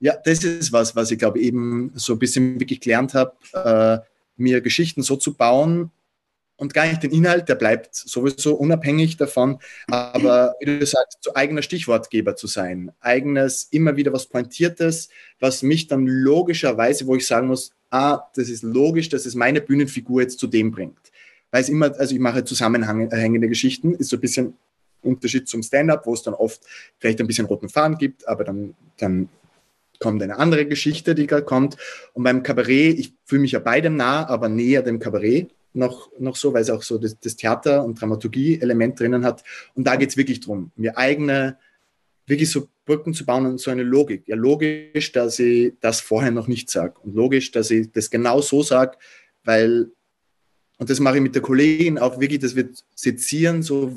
[0.00, 3.98] Ja, das ist was, was ich glaube eben so ein bisschen wirklich gelernt habe, äh,
[4.36, 5.90] mir Geschichten so zu bauen
[6.56, 11.34] und gar nicht den Inhalt, der bleibt sowieso unabhängig davon, aber wie du sagst, zu
[11.36, 17.26] eigener Stichwortgeber zu sein, eigenes, immer wieder was Pointiertes, was mich dann logischerweise, wo ich
[17.26, 21.12] sagen muss, ah, das ist logisch, dass es meine Bühnenfigur jetzt zu dem bringt.
[21.50, 24.54] Weil es immer, also ich mache zusammenhängende Geschichten, ist so ein bisschen
[25.02, 26.60] Unterschied zum Stand-up, wo es dann oft
[26.98, 29.28] vielleicht ein bisschen roten Faden gibt, aber dann, dann
[29.98, 31.76] kommt eine andere Geschichte, die gerade kommt.
[32.12, 36.36] Und beim Kabarett, ich fühle mich ja beidem nah, aber näher dem Kabarett noch, noch
[36.36, 39.44] so, weil es auch so das, das Theater- und Dramaturgie-Element drinnen hat.
[39.74, 41.58] Und da geht es wirklich darum, mir eigene,
[42.26, 44.26] wirklich so Brücken zu bauen und so eine Logik.
[44.26, 46.94] Ja, logisch, dass ich das vorher noch nicht sage.
[47.02, 48.96] Und logisch, dass ich das genau so sage,
[49.44, 49.90] weil,
[50.78, 53.94] und das mache ich mit der Kollegin auch wirklich, dass wir sezieren, so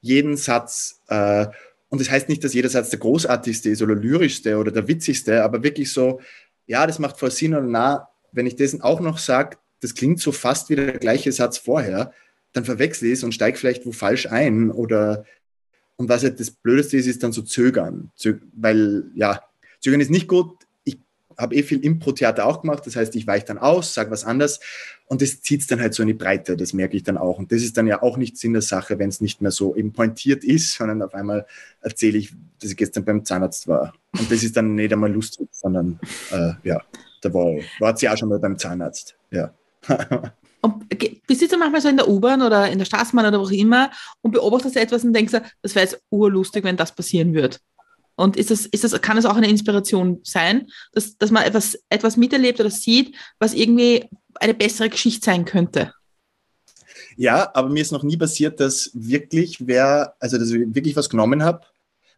[0.00, 1.00] jeden Satz.
[1.08, 1.46] Äh,
[1.92, 5.44] und das heißt nicht, dass jeder Satz der großartigste ist oder lyrischste oder der witzigste,
[5.44, 6.22] aber wirklich so,
[6.66, 10.18] ja, das macht voll Sinn oder na, wenn ich das auch noch sage, das klingt
[10.18, 12.14] so fast wie der gleiche Satz vorher,
[12.54, 15.26] dann verwechsel ich es und steige vielleicht wo falsch ein oder
[15.96, 19.42] und was halt das Blödeste ist, ist dann so zögern, Zö weil ja,
[19.80, 20.61] zögern ist nicht gut,
[21.38, 24.60] habe eh viel Impro-Theater auch gemacht, das heißt, ich weiche dann aus, sage was anderes
[25.12, 27.38] und das zieht es dann halt so in die Breite, das merke ich dann auch.
[27.38, 29.76] Und das ist dann ja auch nicht Sinn der Sache, wenn es nicht mehr so
[29.76, 31.46] eben pointiert ist, sondern auf einmal
[31.82, 33.92] erzähle ich, dass ich gestern beim Zahnarzt war.
[34.18, 36.80] Und das ist dann nicht einmal lustig, sondern äh, ja,
[37.20, 39.14] da war, war sie auch schon mal beim Zahnarzt.
[39.30, 39.52] Ja.
[40.62, 40.88] Und
[41.26, 43.90] bist du manchmal so in der U-Bahn oder in der Straßenbahn oder wo auch immer
[44.20, 47.56] und beobachtest etwas und denkst, das wäre jetzt urlustig, wenn das passieren würde?
[48.22, 51.76] Und ist das, ist das, kann es auch eine Inspiration sein, dass, dass man etwas,
[51.88, 55.92] etwas miterlebt oder sieht, was irgendwie eine bessere Geschichte sein könnte?
[57.16, 61.10] Ja, aber mir ist noch nie passiert, dass wirklich wer, also dass ich wirklich was
[61.10, 61.62] genommen habe,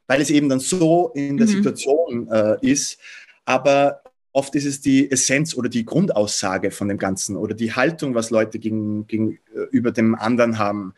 [0.07, 1.53] weil es eben dann so in der mhm.
[1.53, 2.99] Situation äh, ist.
[3.47, 8.15] Aber oft ist es die Essenz oder die Grundaussage von dem Ganzen oder die Haltung,
[8.15, 10.93] was Leute gegen, gegenüber dem anderen haben.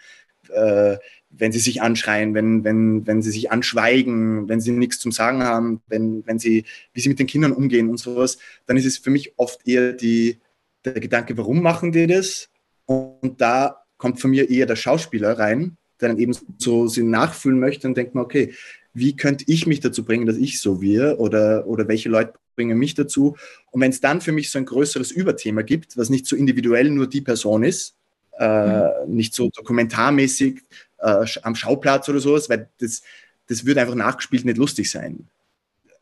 [0.48, 0.96] Äh,
[1.38, 5.42] wenn sie sich anschreien, wenn, wenn, wenn sie sich anschweigen, wenn sie nichts zum Sagen
[5.42, 8.98] haben, wenn, wenn sie, wie sie mit den Kindern umgehen und sowas, dann ist es
[8.98, 10.38] für mich oft eher die,
[10.84, 12.48] der Gedanke, warum machen die das?
[12.86, 17.58] Und da kommt von mir eher der Schauspieler rein, der dann eben so sie nachfühlen
[17.58, 18.54] möchte und denkt mir, okay,
[18.92, 22.78] wie könnte ich mich dazu bringen, dass ich so wir oder, oder welche Leute bringen
[22.78, 23.36] mich dazu?
[23.70, 26.90] Und wenn es dann für mich so ein größeres Überthema gibt, was nicht so individuell
[26.90, 27.94] nur die Person ist,
[28.38, 30.62] äh, nicht so dokumentarmäßig
[31.06, 33.02] äh, am Schauplatz oder sowas, weil das,
[33.46, 35.28] das würde einfach nachgespielt nicht lustig sein.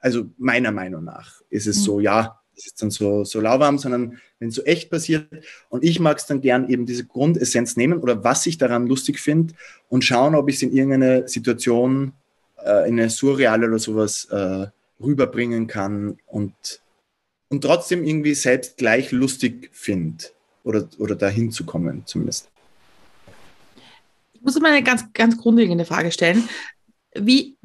[0.00, 1.82] Also meiner Meinung nach ist es mhm.
[1.82, 5.26] so, ja, das ist dann so, so lauwarm, sondern wenn es so echt passiert.
[5.68, 9.18] Und ich mag es dann gern eben diese Grundessenz nehmen oder was ich daran lustig
[9.18, 9.54] finde
[9.88, 12.12] und schauen, ob ich es in irgendeine Situation,
[12.64, 14.66] äh, in eine surreale oder sowas äh,
[15.02, 16.54] rüberbringen kann und,
[17.48, 20.24] und trotzdem irgendwie selbst gleich lustig finde
[20.62, 22.50] oder, oder dahin zu kommen zumindest.
[24.44, 26.46] Muss mal eine ganz, ganz grundlegende Frage stellen.
[27.16, 27.56] Wie,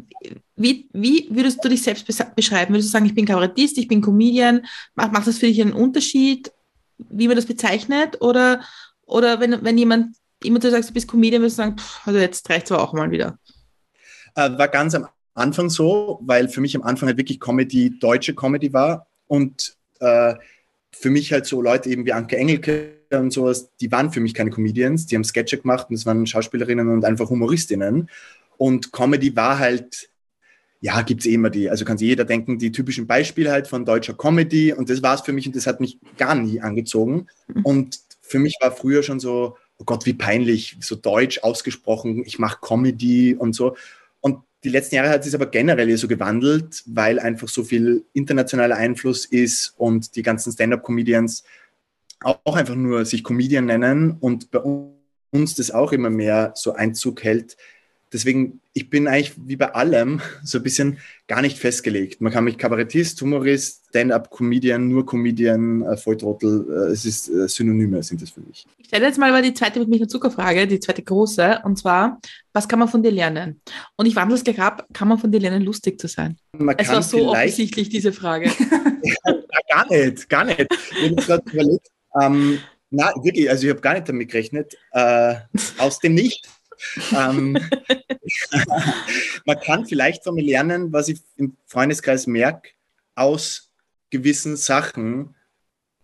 [0.55, 2.73] wie, wie würdest du dich selbst beschreiben?
[2.73, 4.65] Würdest du sagen, ich bin Kabarettist, ich bin Comedian?
[4.95, 6.51] Macht, macht das für dich einen Unterschied,
[6.97, 8.21] wie man das bezeichnet?
[8.21, 8.61] Oder,
[9.05, 12.19] oder wenn, wenn jemand immer du sagst, du bist Comedian, würdest du sagen, pff, also
[12.19, 13.37] jetzt reicht es aber auch mal wieder?
[14.35, 18.33] Äh, war ganz am Anfang so, weil für mich am Anfang halt wirklich Comedy deutsche
[18.35, 20.35] Comedy war und äh,
[20.91, 24.33] für mich halt so Leute eben wie Anke Engelke und sowas, die waren für mich
[24.33, 28.09] keine Comedians, die haben Sketche gemacht und es waren Schauspielerinnen und einfach Humoristinnen.
[28.57, 30.09] Und Comedy war halt,
[30.81, 33.67] ja, gibt es eh immer die, also kann sich jeder denken, die typischen Beispiele halt
[33.67, 36.61] von deutscher Comedy und das war es für mich und das hat mich gar nie
[36.61, 37.27] angezogen.
[37.47, 37.65] Mhm.
[37.65, 42.37] Und für mich war früher schon so, oh Gott, wie peinlich, so deutsch ausgesprochen, ich
[42.37, 43.75] mache Comedy und so.
[44.63, 49.25] Die letzten Jahre hat sich aber generell so gewandelt, weil einfach so viel internationaler Einfluss
[49.25, 51.43] ist und die ganzen Stand-up-Comedians
[52.21, 54.59] auch einfach nur sich Comedian nennen und bei
[55.31, 57.55] uns das auch immer mehr so Einzug hält,
[58.11, 62.21] Deswegen, ich bin eigentlich wie bei allem so ein bisschen gar nicht festgelegt.
[62.21, 68.01] Man kann mich Kabarettist, Humorist, Stand-up-Comedian, nur Comedian, äh, Volltrottel, äh, es ist äh, Synonyme
[68.01, 68.65] sind das für mich.
[68.77, 72.19] Ich stelle jetzt mal die zweite mit mich eine Zuckerfrage, die zweite große, und zwar,
[72.53, 73.61] was kann man von dir lernen?
[73.95, 76.37] Und ich wandle es gleich ab, kann man von dir lernen, lustig zu sein?
[76.57, 78.49] Man es war so offensichtlich, diese Frage.
[79.03, 79.33] ja,
[79.69, 80.67] gar nicht, gar nicht.
[81.03, 81.87] Ich habe gerade überlegt,
[82.19, 82.59] ähm,
[82.91, 84.75] na, wirklich, also ich habe gar nicht damit gerechnet.
[84.91, 85.35] Äh,
[85.77, 86.47] aus dem Nicht
[87.15, 87.57] ähm,
[89.45, 92.69] man kann vielleicht von mir lernen, was ich im Freundeskreis merke,
[93.15, 93.71] aus
[94.09, 95.35] gewissen Sachen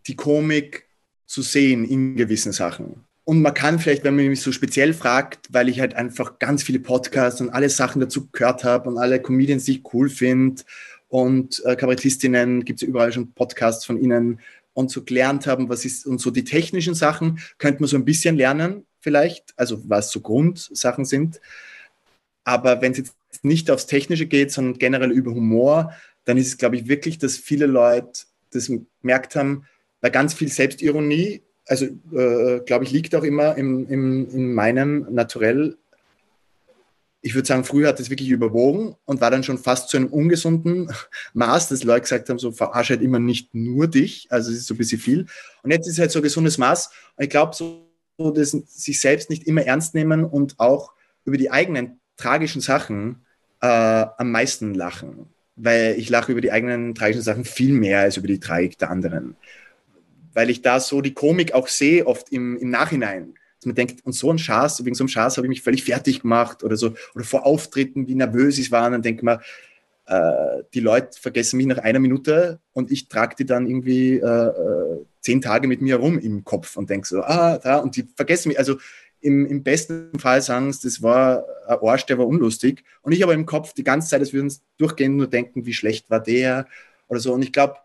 [0.07, 0.87] die Komik
[1.25, 3.05] zu sehen in gewissen Sachen.
[3.23, 6.61] Und man kann vielleicht, wenn man mich so speziell fragt, weil ich halt einfach ganz
[6.61, 10.61] viele Podcasts und alle Sachen dazu gehört habe und alle Comedians, die ich cool finde
[11.07, 14.39] und äh, Kabarettistinnen, gibt es überall schon Podcasts von ihnen
[14.73, 18.05] und so gelernt haben, was ist und so die technischen Sachen, könnte man so ein
[18.05, 21.39] bisschen lernen vielleicht, also was so Grundsachen sind.
[22.43, 25.93] Aber wenn es jetzt nicht aufs Technische geht, sondern generell über Humor,
[26.25, 29.67] dann ist es, glaube ich, wirklich, dass viele Leute das gemerkt haben,
[30.01, 35.05] bei ganz viel Selbstironie, also äh, glaube ich, liegt auch immer im, im, in meinem
[35.11, 35.77] Naturell.
[37.21, 40.07] Ich würde sagen, früher hat es wirklich überwogen und war dann schon fast zu einem
[40.07, 40.91] ungesunden
[41.35, 44.65] Maß, dass Leute gesagt haben, so verarsche halt immer nicht nur dich, also es ist
[44.65, 45.27] so ein bisschen viel.
[45.61, 46.89] Und jetzt ist es halt so ein gesundes Maß.
[47.17, 47.85] Und ich glaube, so
[48.17, 50.93] das, sich selbst nicht immer ernst nehmen und auch
[51.25, 53.25] über die eigenen tragischen Sachen
[53.61, 55.27] äh, am meisten lachen.
[55.55, 58.89] Weil ich lache über die eigenen tragischen Sachen viel mehr als über die Tragik der
[58.89, 59.35] anderen.
[60.33, 63.35] Weil ich da so die Komik auch sehe, oft im, im Nachhinein.
[63.59, 65.83] Dass man denkt, und so ein Schaß, wegen so einem Schaß habe ich mich völlig
[65.83, 69.39] fertig gemacht oder so, oder vor Auftritten, wie nervös ich war, dann denke ich mir,
[70.07, 74.25] äh, die Leute vergessen mich nach einer Minute und ich trage die dann irgendwie äh,
[74.25, 78.07] äh, zehn Tage mit mir rum im Kopf und denke so, ah, da, und die
[78.15, 78.59] vergessen mich.
[78.59, 78.77] Also
[79.21, 82.83] im, im besten Fall sagen sie, das war ein Arsch, der war unlustig.
[83.01, 85.73] Und ich aber im Kopf die ganze Zeit, als würden sie durchgehend nur denken, wie
[85.73, 86.67] schlecht war der
[87.07, 87.33] oder so.
[87.33, 87.75] Und ich glaube,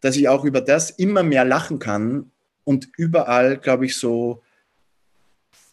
[0.00, 2.32] dass ich auch über das immer mehr lachen kann
[2.64, 4.42] und überall, glaube ich, so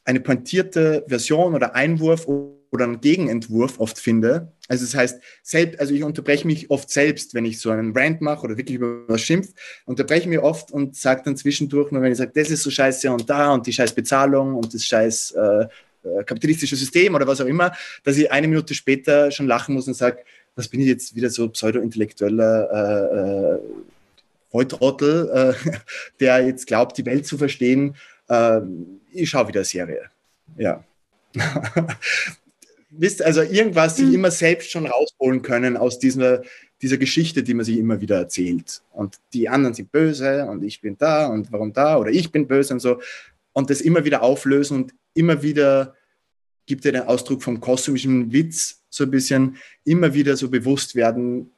[0.03, 2.27] eine pointierte Version oder Einwurf
[2.75, 4.51] oder einen Gegenentwurf oft finde.
[4.67, 8.21] Also das heißt, selbst, also ich unterbreche mich oft selbst, wenn ich so einen Rant
[8.21, 9.53] mache oder wirklich über was schimpft,
[9.85, 13.11] unterbreche mich oft und sage dann zwischendurch, nur wenn ich sage, das ist so scheiße
[13.11, 15.65] und da und die scheiß Bezahlung und das scheiß äh,
[16.05, 17.71] äh, kapitalistische System oder was auch immer,
[18.03, 20.19] dass ich eine Minute später schon lachen muss und sage,
[20.55, 23.59] was bin ich jetzt wieder so pseudo-intellektueller äh, äh,
[24.51, 25.69] Volltrottel, äh,
[26.19, 27.95] der jetzt glaubt, die Welt zu verstehen.
[28.29, 28.61] Äh,
[29.11, 30.09] ich schaue wieder Serie.
[30.57, 30.83] Ja.
[32.97, 34.15] wisst, also irgendwas sich mhm.
[34.15, 36.43] immer selbst schon rausholen können aus dieser,
[36.81, 38.81] dieser Geschichte, die man sich immer wieder erzählt.
[38.91, 42.47] Und die anderen sind böse und ich bin da und warum da oder ich bin
[42.47, 42.99] böse und so.
[43.53, 45.95] Und das immer wieder auflösen und immer wieder
[46.65, 51.51] gibt ja den Ausdruck vom kosmischen Witz so ein bisschen, immer wieder so bewusst werden,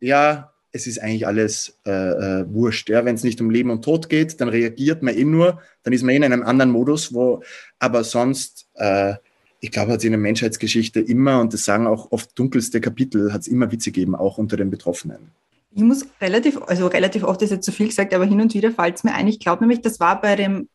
[0.00, 2.90] ja, es ist eigentlich alles äh, äh, wurscht.
[2.90, 3.04] Ja?
[3.04, 6.02] Wenn es nicht um Leben und Tod geht, dann reagiert man eh nur, dann ist
[6.02, 7.42] man eh in einem anderen Modus, wo,
[7.78, 9.14] aber sonst äh,
[9.60, 13.32] ich glaube, hat es in der Menschheitsgeschichte immer, und das sagen auch oft dunkelste Kapitel,
[13.32, 15.32] hat es immer Witze gegeben, auch unter den Betroffenen.
[15.74, 18.72] Ich muss relativ, also relativ oft ist jetzt zu viel gesagt, aber hin und wieder
[18.72, 19.26] fällt es mir ein.
[19.26, 20.68] Ich glaube nämlich, das war bei dem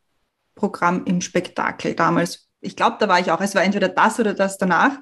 [0.54, 4.34] Programm im Spektakel damals ich glaube, da war ich auch, es war entweder das oder
[4.34, 4.92] das danach.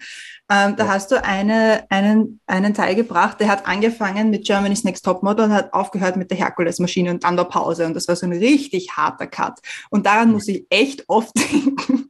[0.50, 5.04] Ähm, da hast du eine, einen, einen Teil gebracht, der hat angefangen mit Germany's Next
[5.04, 7.86] Topmodel und hat aufgehört mit der Herkules-Maschine und dann der Pause.
[7.86, 9.60] Und das war so ein richtig harter Cut.
[9.90, 12.01] Und daran muss ich echt oft denken.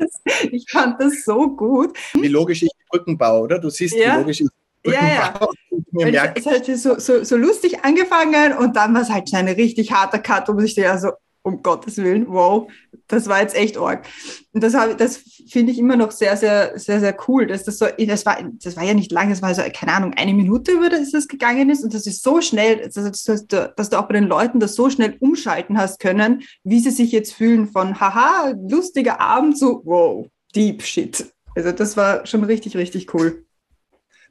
[0.50, 1.96] ich fand das so gut.
[2.14, 3.58] Wie logisch ich Brücken baue, oder?
[3.58, 4.14] Du siehst, Ja.
[4.16, 4.48] wie logisch ich
[4.82, 5.30] Brücken Ja, ja.
[5.38, 5.52] baue.
[5.92, 9.92] Merke, es, hat so, so, so lustig angefangen und dann war es halt ein richtig
[9.92, 11.10] harter Cut, wo ich ja so,
[11.42, 12.70] um Gottes Willen, wow,
[13.08, 14.06] das war jetzt echt arg.
[14.52, 17.86] Und das, das finde ich immer noch sehr, sehr, sehr, sehr cool, dass das so,
[17.98, 20.90] das war, das war ja nicht lang, das war so, keine Ahnung, eine Minute, über
[20.90, 24.24] das das gegangen ist und das ist so schnell, dass, dass du auch bei den
[24.28, 29.20] Leuten das so schnell umschalten hast können, wie sie sich jetzt fühlen von, haha, lustiger
[29.20, 31.32] Abend zu, wow, deep shit.
[31.56, 33.44] Also das war schon richtig, richtig cool.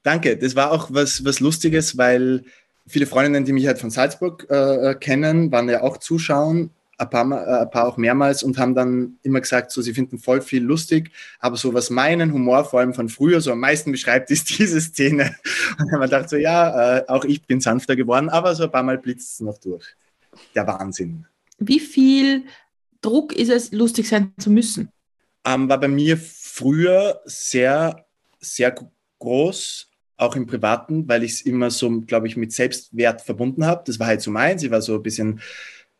[0.03, 2.43] Danke, das war auch was, was Lustiges, weil
[2.87, 7.09] viele Freundinnen, die mich halt von Salzburg äh, äh, kennen, waren ja auch zuschauen, ein
[7.09, 10.41] paar, äh, ein paar auch mehrmals und haben dann immer gesagt, so sie finden voll
[10.41, 14.29] viel lustig, aber so was meinen Humor vor allem von früher so am meisten beschreibt,
[14.31, 15.35] ist diese Szene.
[15.71, 18.63] Und dann haben wir gedacht, so ja, äh, auch ich bin sanfter geworden, aber so
[18.63, 19.85] ein paar Mal blitzt es noch durch.
[20.53, 21.25] Der Wahnsinn.
[21.57, 22.43] Wie viel
[23.01, 24.91] Druck ist es, lustig sein zu müssen?
[25.45, 28.05] ähm, war bei mir früher sehr,
[28.39, 28.75] sehr
[29.19, 33.83] groß, auch im Privaten, weil ich es immer so, glaube ich, mit Selbstwert verbunden habe.
[33.85, 34.63] Das war halt so meins.
[34.63, 35.41] Ich war so ein bisschen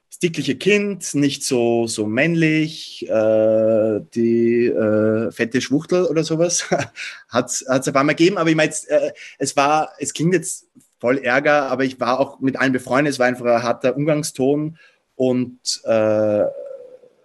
[0.10, 6.70] das dickliche Kind, nicht so, so männlich, äh, die äh, fette Schwuchtel oder sowas.
[7.30, 10.68] hat es paar Mal gegeben, aber ich meine, äh, es war, es klingt jetzt
[11.00, 13.14] voll Ärger, aber ich war auch mit allen befreundet.
[13.14, 14.78] Es war einfach ein harter Umgangston
[15.16, 16.44] und äh,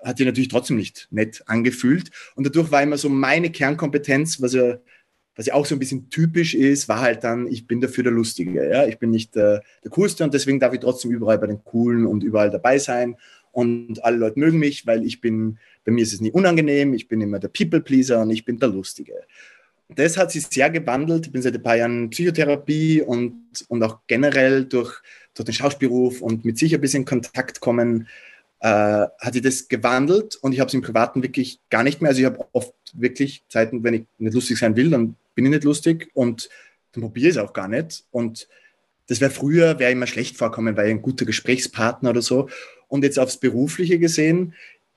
[0.05, 2.11] hat sich natürlich trotzdem nicht nett angefühlt.
[2.35, 4.77] Und dadurch war immer so meine Kernkompetenz, was ja,
[5.37, 8.13] was ja auch so ein bisschen typisch ist, war halt dann, ich bin dafür der
[8.13, 8.69] Lustige.
[8.69, 8.87] Ja?
[8.87, 12.07] Ich bin nicht der, der Coolste und deswegen darf ich trotzdem überall bei den Coolen
[12.07, 13.17] und überall dabei sein.
[13.51, 17.09] Und alle Leute mögen mich, weil ich bin, bei mir ist es nie unangenehm, ich
[17.09, 19.15] bin immer der People-Pleaser und ich bin der Lustige.
[19.89, 21.27] Das hat sich sehr gewandelt.
[21.27, 23.35] Ich bin seit ein paar Jahren Psychotherapie und,
[23.69, 25.01] und auch generell durch,
[25.35, 28.09] durch den Schauspielberuf und mit sich ein bisschen Kontakt kommen,
[28.61, 32.09] äh, hat sich das gewandelt und ich habe es im Privaten wirklich gar nicht mehr.
[32.09, 35.51] Also ich habe oft wirklich Zeiten, wenn ich nicht lustig sein will, dann bin ich
[35.51, 36.49] nicht lustig und
[36.93, 38.05] dann probiere ich es auch gar nicht.
[38.11, 38.49] Und
[39.07, 42.49] das wäre früher, wäre immer schlecht vorkommen, weil ich ein guter Gesprächspartner oder so.
[42.89, 44.55] Und jetzt aufs Berufliche gesehen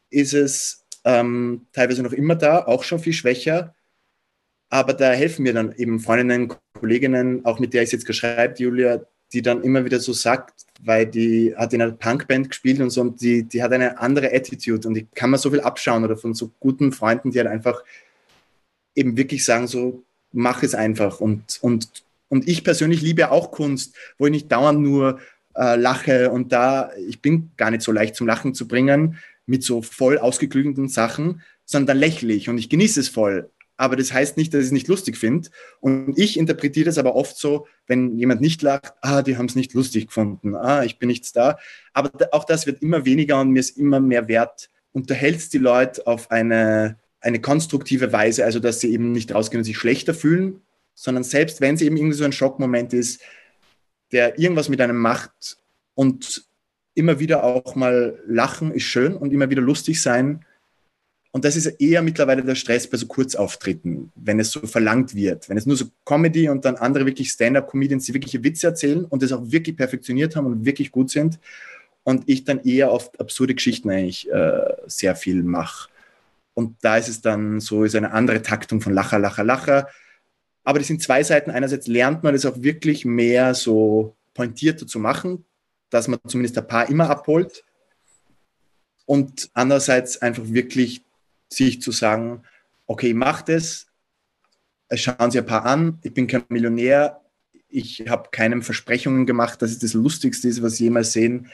[0.09, 3.73] ist es ähm, teilweise noch immer da, auch schon viel schwächer.
[4.69, 9.01] Aber da helfen mir dann eben Freundinnen, Kolleginnen, auch mit der ich jetzt geschreibt, Julia,
[9.33, 13.01] die dann immer wieder so sagt, weil die hat in einer Punkband gespielt und so
[13.01, 16.17] und die, die hat eine andere Attitude und ich kann mir so viel abschauen oder
[16.17, 17.83] von so guten Freunden, die halt einfach
[18.95, 20.03] eben wirklich sagen, so
[20.37, 24.81] mach es einfach und, und, und ich persönlich liebe auch Kunst, wo ich nicht dauernd
[24.81, 25.19] nur
[25.55, 29.63] äh, lache und da, ich bin gar nicht so leicht zum Lachen zu bringen mit
[29.63, 34.37] so voll ausgeklügelten Sachen, sondern lächle ich und ich genieße es voll aber das heißt
[34.37, 35.49] nicht, dass ich es nicht lustig finde.
[35.79, 39.55] Und ich interpretiere das aber oft so, wenn jemand nicht lacht, ah, die haben es
[39.55, 41.57] nicht lustig gefunden, ah, ich bin nichts da.
[41.93, 46.05] Aber auch das wird immer weniger und mir ist immer mehr wert, unterhältst die Leute
[46.07, 50.61] auf eine, eine konstruktive Weise, also dass sie eben nicht rausgehen und sich schlechter fühlen,
[50.93, 53.21] sondern selbst wenn es eben irgendwie so ein Schockmoment ist,
[54.11, 55.57] der irgendwas mit einem macht
[55.95, 56.45] und
[56.93, 60.45] immer wieder auch mal lachen ist schön und immer wieder lustig sein,
[61.37, 65.47] und das ist eher mittlerweile der Stress bei so Kurzauftritten, wenn es so verlangt wird.
[65.47, 69.21] Wenn es nur so Comedy und dann andere wirklich Stand-up-Comedians, die wirkliche Witze erzählen und
[69.21, 71.37] das auch wirklich perfektioniert haben und wirklich gut sind.
[72.03, 75.89] Und ich dann eher oft absurde Geschichten eigentlich äh, sehr viel mache.
[76.57, 79.87] Und da ist es dann so, ist eine andere Taktung von Lacher, Lacher, Lacher.
[80.63, 81.51] Aber das sind zwei Seiten.
[81.51, 85.45] Einerseits lernt man das auch wirklich mehr so pointierter zu machen,
[85.91, 87.63] dass man zumindest ein paar immer abholt.
[89.05, 91.03] Und andererseits einfach wirklich
[91.47, 92.41] sich zu sagen,
[92.87, 93.85] okay, ich mache das,
[94.89, 97.21] es schauen Sie ein paar an, ich bin kein Millionär,
[97.69, 101.51] ich habe keinem Versprechungen gemacht, dass es das Lustigste ist, was Sie jemals sehen.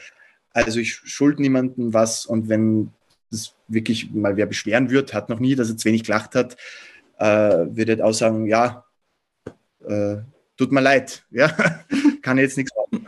[0.54, 2.90] Also ich schuld niemandem was und wenn
[3.34, 6.56] das wirklich mal wer beschweren wird, hat noch nie, dass er zu wenig gelacht hat,
[7.18, 8.84] äh, würde auch sagen, ja,
[9.86, 10.16] äh,
[10.56, 11.48] tut mir leid, ja,
[12.22, 13.06] kann jetzt nichts machen.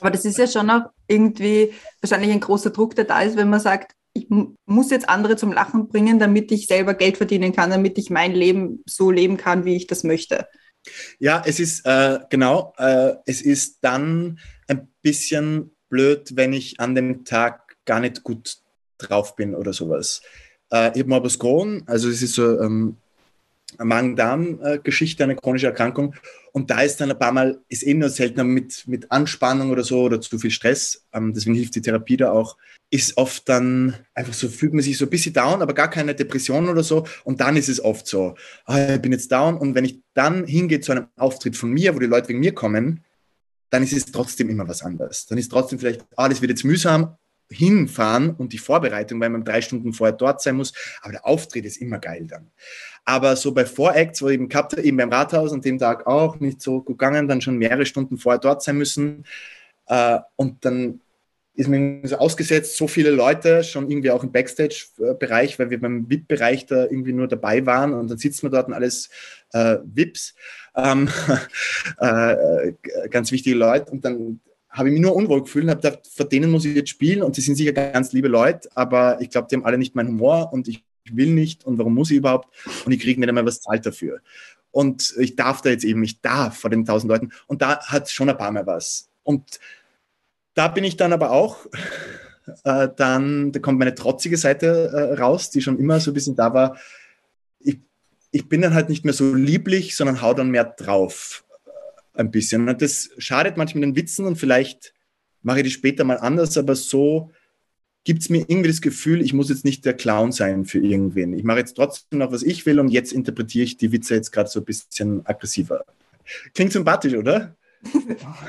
[0.00, 3.50] Aber das ist ja schon auch irgendwie wahrscheinlich ein großer Druck, der da ist, wenn
[3.50, 4.28] man sagt, ich
[4.64, 8.32] muss jetzt andere zum Lachen bringen, damit ich selber Geld verdienen kann, damit ich mein
[8.32, 10.46] Leben so leben kann, wie ich das möchte.
[11.18, 14.38] Ja, es ist äh, genau, äh, es ist dann
[14.68, 18.58] ein bisschen blöd, wenn ich an dem Tag gar nicht gut
[18.98, 20.22] drauf bin oder sowas.
[20.72, 22.96] Äh, ich habe Morbus Crohn, also es ist so ähm,
[23.78, 26.14] Magen-Darm-Geschichte, eine chronische Erkrankung.
[26.52, 29.84] Und da ist dann ein paar Mal, ist eh nur seltener mit, mit Anspannung oder
[29.84, 31.04] so oder zu viel Stress.
[31.12, 32.56] Ähm, deswegen hilft die Therapie da auch.
[32.88, 36.14] Ist oft dann einfach so, fühlt man sich so ein bisschen down, aber gar keine
[36.14, 37.06] Depression oder so.
[37.24, 38.36] Und dann ist es oft so,
[38.66, 39.58] oh, ich bin jetzt down.
[39.58, 42.54] Und wenn ich dann hingehe zu einem Auftritt von mir, wo die Leute wegen mir
[42.54, 43.04] kommen,
[43.68, 45.26] dann ist es trotzdem immer was anderes.
[45.26, 47.16] Dann ist trotzdem vielleicht, ah, das wird jetzt mühsam,
[47.50, 50.72] hinfahren und die Vorbereitung, weil man drei Stunden vorher dort sein muss.
[51.02, 52.50] Aber der Auftritt ist immer geil dann.
[53.04, 56.60] Aber so bei Voracts, wo eben gehabt eben beim Rathaus und dem Tag auch nicht
[56.60, 59.24] so gut gegangen, dann schon mehrere Stunden vorher dort sein müssen.
[59.86, 61.00] Äh, und dann
[61.56, 66.08] ist mir so ausgesetzt, so viele Leute, schon irgendwie auch im Backstage-Bereich, weil wir beim
[66.08, 69.08] VIP-Bereich da irgendwie nur dabei waren und dann sitzt man dort und alles
[69.52, 70.34] äh, VIPs,
[70.76, 71.08] ähm,
[71.98, 72.72] äh,
[73.08, 74.40] ganz wichtige Leute und dann
[74.76, 77.22] habe ich mich nur unwohl gefühlt und habe gedacht, vor denen muss ich jetzt spielen
[77.22, 80.08] und die sind sicher ganz liebe Leute, aber ich glaube, die haben alle nicht meinen
[80.08, 82.54] Humor und ich will nicht und warum muss ich überhaupt
[82.84, 84.20] und ich kriege nicht einmal was zahlt dafür.
[84.70, 88.10] Und ich darf da jetzt eben, ich darf vor den tausend Leuten und da hat
[88.10, 89.08] schon ein paar Mal was.
[89.22, 89.58] Und
[90.52, 91.66] da bin ich dann aber auch,
[92.64, 96.36] äh, dann, da kommt meine trotzige Seite äh, raus, die schon immer so ein bisschen
[96.36, 96.76] da war.
[97.60, 97.78] Ich,
[98.30, 101.45] ich bin dann halt nicht mehr so lieblich, sondern hau dann mehr drauf
[102.18, 102.68] ein bisschen.
[102.68, 104.94] Und das schadet manchmal den Witzen und vielleicht
[105.42, 107.30] mache ich die später mal anders, aber so
[108.04, 111.32] gibt es mir irgendwie das Gefühl, ich muss jetzt nicht der Clown sein für irgendwen.
[111.32, 114.30] Ich mache jetzt trotzdem noch, was ich will und jetzt interpretiere ich die Witze jetzt
[114.30, 115.84] gerade so ein bisschen aggressiver.
[116.54, 117.56] Klingt sympathisch, oder?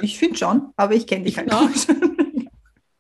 [0.02, 1.70] Ich finde schon, aber ich kenne dich halt auch.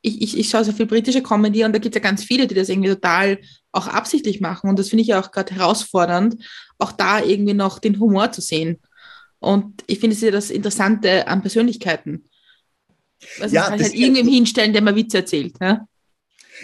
[0.03, 2.47] Ich, ich, ich schaue so viel britische Comedy und da gibt es ja ganz viele,
[2.47, 3.39] die das irgendwie total
[3.73, 4.69] auch absichtlich machen.
[4.69, 6.41] Und das finde ich ja auch gerade herausfordernd,
[6.77, 8.77] auch da irgendwie noch den Humor zu sehen.
[9.39, 12.25] Und ich finde es ja das Interessante an Persönlichkeiten.
[13.39, 15.59] Also ja, kann halt irgendwem hinstellen, der mal Witze erzählt.
[15.59, 15.87] Ne?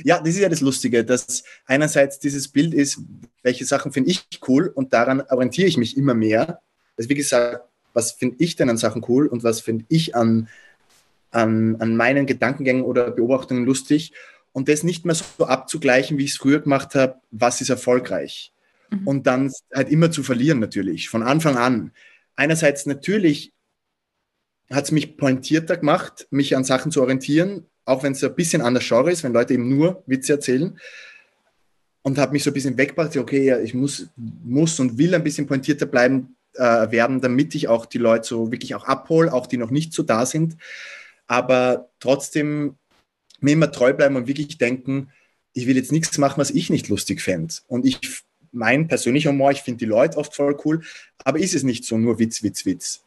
[0.03, 2.99] Ja, das ist ja das Lustige, dass einerseits dieses Bild ist,
[3.43, 6.61] welche Sachen finde ich cool und daran orientiere ich mich immer mehr.
[6.97, 7.61] Also wie gesagt,
[7.93, 10.47] was finde ich denn an Sachen cool und was finde ich an,
[11.31, 14.13] an, an meinen Gedankengängen oder Beobachtungen lustig
[14.51, 18.51] und das nicht mehr so abzugleichen, wie ich es früher gemacht habe, was ist erfolgreich.
[18.89, 19.07] Mhm.
[19.07, 21.91] Und dann halt immer zu verlieren natürlich, von Anfang an
[22.35, 23.53] einerseits natürlich
[24.71, 28.61] hat es mich pointierter gemacht, mich an Sachen zu orientieren, auch wenn es ein bisschen
[28.61, 30.79] anders Genre ist, wenn Leute eben nur Witze erzählen.
[32.01, 35.47] Und habe mich so ein bisschen weggebracht, okay, ich muss, muss und will ein bisschen
[35.47, 39.57] pointierter bleiben äh, werden, damit ich auch die Leute so wirklich auch abhole, auch die
[39.57, 40.57] noch nicht so da sind.
[41.27, 42.75] Aber trotzdem
[43.39, 45.11] mir immer treu bleiben und wirklich denken,
[45.53, 47.53] ich will jetzt nichts machen, was ich nicht lustig fände.
[47.67, 48.23] Und ich
[48.53, 50.81] mein persönlicher Humor, ich finde die Leute oft voll cool,
[51.23, 53.03] aber ist es nicht so nur Witz, Witz, Witz.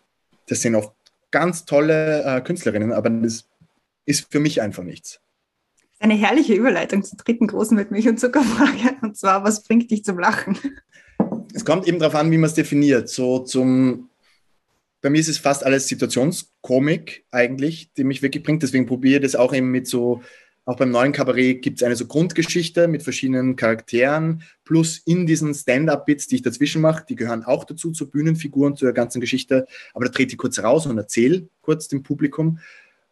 [0.48, 0.92] Das sind oft
[1.30, 3.48] ganz tolle äh, Künstlerinnen, aber das
[4.04, 5.20] ist für mich einfach nichts.
[5.98, 10.04] Eine herrliche Überleitung zur dritten großen mit Milch und Zuckerfrage, und zwar, was bringt dich
[10.04, 10.58] zum Lachen?
[11.54, 13.08] Es kommt eben darauf an, wie man es definiert.
[13.08, 14.10] So zum,
[15.00, 18.62] bei mir ist es fast alles Situationskomik eigentlich, die mich wirklich bringt.
[18.62, 20.22] Deswegen probiere ich das auch eben mit so
[20.66, 25.54] auch beim neuen Kabarett gibt es eine so Grundgeschichte mit verschiedenen Charakteren, plus in diesen
[25.54, 29.68] Stand-up-Bits, die ich dazwischen mache, die gehören auch dazu, zur Bühnenfiguren, zur ganzen Geschichte.
[29.94, 32.58] Aber da trete ich kurz raus und erzähle kurz dem Publikum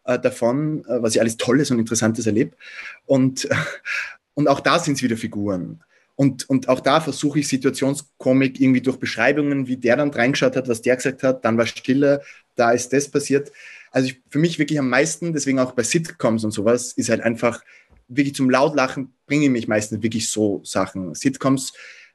[0.03, 2.57] äh, davon, äh, was ich alles Tolles und Interessantes erlebe.
[3.05, 3.47] Und,
[4.33, 5.81] und auch da sind es wieder Figuren.
[6.15, 10.69] Und, und auch da versuche ich Situationskomik irgendwie durch Beschreibungen, wie der dann reingeschaut hat,
[10.69, 12.21] was der gesagt hat, dann war Stille,
[12.55, 13.51] da ist das passiert
[13.95, 17.21] also ich, für mich wirklich am meisten, deswegen auch bei Sitcoms und sowas, ist halt
[17.21, 17.63] einfach
[18.09, 21.15] wirklich zum Lautlachen bringe ich mich meistens wirklich so Sachen.
[21.15, 21.71] Sitcoms,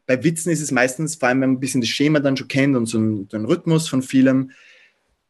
[0.07, 2.49] bei Witzen ist es meistens, vor allem wenn man ein bisschen das Schema dann schon
[2.49, 4.51] kennt und so den Rhythmus von vielem,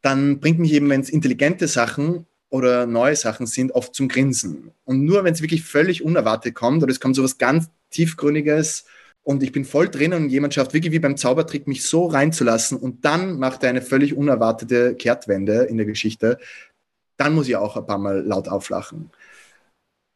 [0.03, 4.73] dann bringt mich eben, wenn es intelligente Sachen oder neue Sachen sind, oft zum Grinsen.
[4.85, 8.85] Und nur wenn es wirklich völlig unerwartet kommt oder es kommt so was ganz Tiefgründiges,
[9.23, 12.79] und ich bin voll drin und jemand schafft wirklich wie beim Zaubertrick, mich so reinzulassen
[12.79, 16.39] und dann macht er eine völlig unerwartete Kehrtwende in der Geschichte,
[17.17, 19.11] dann muss ich auch ein paar Mal laut auflachen.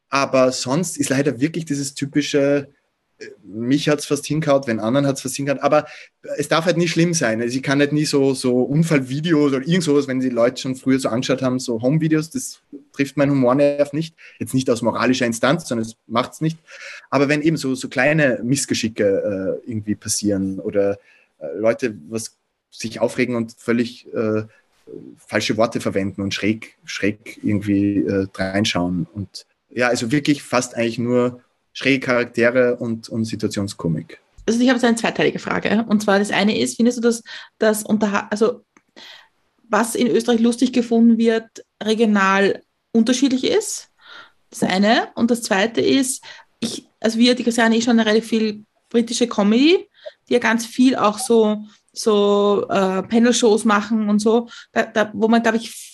[0.09, 2.69] Aber sonst ist leider wirklich dieses typische,
[3.43, 5.63] mich hat es fast hingehaut, wenn anderen hat es fast hingehaut.
[5.63, 5.87] Aber
[6.37, 7.41] es darf halt nicht schlimm sein.
[7.41, 10.77] Also ich kann halt nie so, so Unfallvideos oder irgend sowas, wenn die Leute schon
[10.77, 12.61] früher so angeschaut haben, so Home-Videos, das
[12.93, 14.15] trifft meinen Humornerv nicht.
[14.39, 16.59] Jetzt nicht aus moralischer Instanz, sondern es macht es nicht.
[17.11, 20.99] Aber wenn eben so, so kleine Missgeschicke äh, irgendwie passieren oder
[21.39, 22.37] äh, Leute was
[22.71, 24.43] sich aufregen und völlig äh,
[25.17, 29.07] falsche Worte verwenden und schräg, schräg irgendwie äh, reinschauen.
[29.15, 31.41] Und ja, also wirklich fast eigentlich nur
[31.75, 34.21] schräge Charaktere und, und Situationskomik.
[34.47, 35.85] Also ich habe jetzt eine zweiteilige Frage.
[35.89, 37.23] Und zwar das eine ist, findest du, dass
[37.59, 38.65] das also
[39.69, 42.63] was in Österreich lustig gefunden wird, regional
[42.93, 43.91] unterschiedlich ist?
[44.51, 45.09] Das eine.
[45.15, 46.23] Und das zweite ist,
[46.61, 49.89] ich, also wir, die Christiane, ich schon relativ viel britische Comedy,
[50.29, 55.27] die ja ganz viel auch so, so äh, Panel-Shows machen und so, da, da, wo
[55.27, 55.94] man, glaube ich,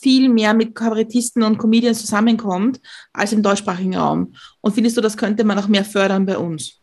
[0.00, 2.80] viel mehr mit Kabarettisten und Comedians zusammenkommt
[3.12, 4.34] als im deutschsprachigen Raum.
[4.60, 6.80] Und findest du, das könnte man auch mehr fördern bei uns?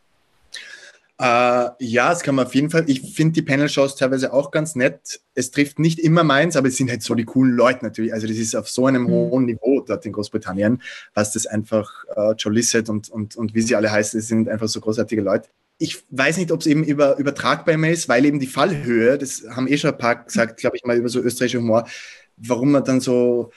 [1.20, 2.84] Äh, ja, das kann man auf jeden Fall.
[2.88, 5.20] Ich finde die Panel-Shows teilweise auch ganz nett.
[5.34, 8.14] Es trifft nicht immer meins, aber es sind halt so die coolen Leute natürlich.
[8.14, 9.10] Also das ist auf so einem mhm.
[9.10, 10.82] hohen Niveau dort in Großbritannien,
[11.16, 14.48] was das einfach äh, Joe Lissett und, und, und wie sie alle heißen, das sind
[14.48, 15.50] einfach so großartige Leute.
[15.80, 19.68] Ich weiß nicht, ob es eben über, übertragbar ist, weil eben die Fallhöhe, das haben
[19.68, 21.88] eh schon ein paar gesagt, glaube ich mal, über so österreichische Humor,
[22.38, 23.52] warum man dann so,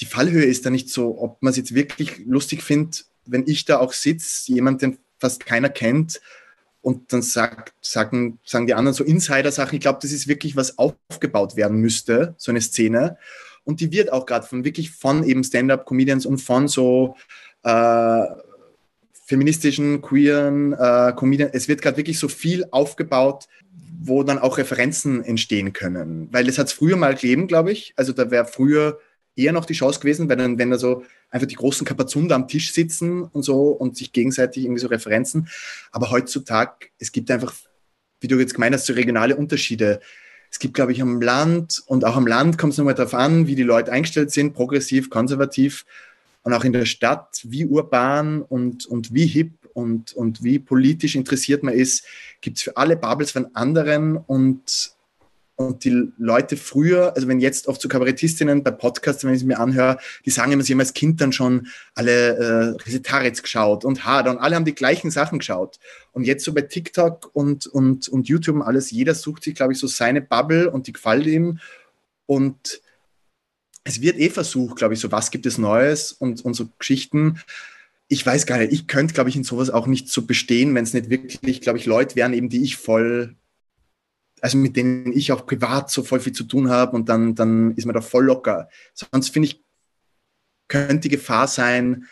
[0.00, 3.64] die Fallhöhe ist da nicht so, ob man es jetzt wirklich lustig findet, wenn ich
[3.64, 6.20] da auch sitze, jemand, den fast keiner kennt,
[6.84, 9.76] und dann sagt, sagen, sagen die anderen so Insider-Sachen.
[9.76, 13.16] Ich glaube, das ist wirklich was aufgebaut werden müsste, so eine Szene.
[13.64, 17.16] Und die wird auch gerade von wirklich von eben Stand-up-Comedians und von so
[17.62, 18.26] äh,
[19.24, 21.52] feministischen, queeren äh, Comedians.
[21.54, 23.48] Es wird gerade wirklich so viel aufgebaut,
[24.00, 26.28] wo dann auch Referenzen entstehen können.
[26.30, 27.94] Weil das hat es früher mal gegeben, glaube ich.
[27.96, 28.98] Also da wäre früher
[29.34, 32.48] eher noch die Chance gewesen, weil dann, wenn da so einfach die großen Kapazunder am
[32.48, 35.48] Tisch sitzen und so und sich gegenseitig irgendwie so Referenzen.
[35.90, 37.54] Aber heutzutage, es gibt einfach,
[38.20, 40.00] wie du jetzt gemeint hast, so regionale Unterschiede.
[40.50, 43.46] Es gibt, glaube ich, am Land und auch am Land kommt es nochmal darauf an,
[43.46, 45.84] wie die Leute eingestellt sind, progressiv, konservativ
[46.44, 51.16] und auch in der Stadt, wie urban und, und wie hip und, und wie politisch
[51.16, 52.04] interessiert man ist,
[52.40, 54.94] gibt es für alle Bubbles von anderen und
[55.56, 59.46] und die Leute früher, also wenn jetzt oft so Kabarettistinnen bei Podcasts, wenn ich es
[59.46, 63.84] mir anhöre, die sagen immer, sie haben als Kind dann schon alle äh, Resetaritz geschaut
[63.84, 65.78] und Hader und alle haben die gleichen Sachen geschaut.
[66.10, 69.74] Und jetzt so bei TikTok und, und, und YouTube und alles, jeder sucht sich, glaube
[69.74, 71.60] ich, so seine Bubble und die gefällt ihm.
[72.26, 72.80] Und
[73.84, 77.40] es wird eh versucht, glaube ich, so was gibt es Neues und, und so Geschichten.
[78.08, 80.84] Ich weiß gar nicht, ich könnte, glaube ich, in sowas auch nicht so bestehen, wenn
[80.84, 83.36] es nicht wirklich, glaube ich, Leute wären, eben die ich voll
[84.44, 87.74] also mit denen ich auch privat so voll viel zu tun habe und dann, dann
[87.76, 88.68] ist man da voll locker.
[88.92, 89.64] Sonst finde ich,
[90.68, 92.04] könnte die Gefahr sein,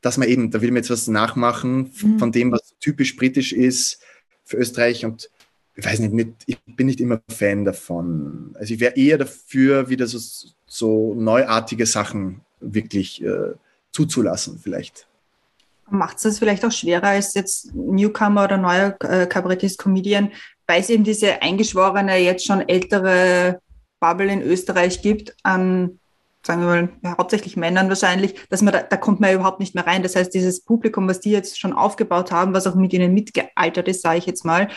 [0.00, 2.20] dass man eben, da will man jetzt was nachmachen mhm.
[2.20, 4.00] von dem, was typisch britisch ist
[4.44, 5.28] für Österreich und
[5.76, 8.54] ich weiß nicht, ich bin nicht immer Fan davon.
[8.58, 10.18] Also ich wäre eher dafür, wieder so,
[10.66, 13.54] so neuartige Sachen wirklich äh,
[13.90, 15.08] zuzulassen vielleicht.
[15.90, 20.32] Macht es das vielleicht auch schwerer als jetzt Newcomer oder neuer äh, Kabarettist, Comedian,
[20.66, 23.60] weil es eben diese eingeschworene, jetzt schon ältere
[24.00, 25.98] Bubble in Österreich gibt, an,
[26.46, 29.60] sagen wir mal, ja, hauptsächlich Männern wahrscheinlich, dass man da, da kommt man ja überhaupt
[29.60, 30.02] nicht mehr rein.
[30.02, 33.88] Das heißt, dieses Publikum, was die jetzt schon aufgebaut haben, was auch mit ihnen mitgealtert
[33.88, 34.68] ist, sage ich jetzt mal,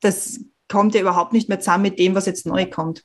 [0.00, 3.04] das kommt ja überhaupt nicht mehr zusammen mit dem, was jetzt neu kommt.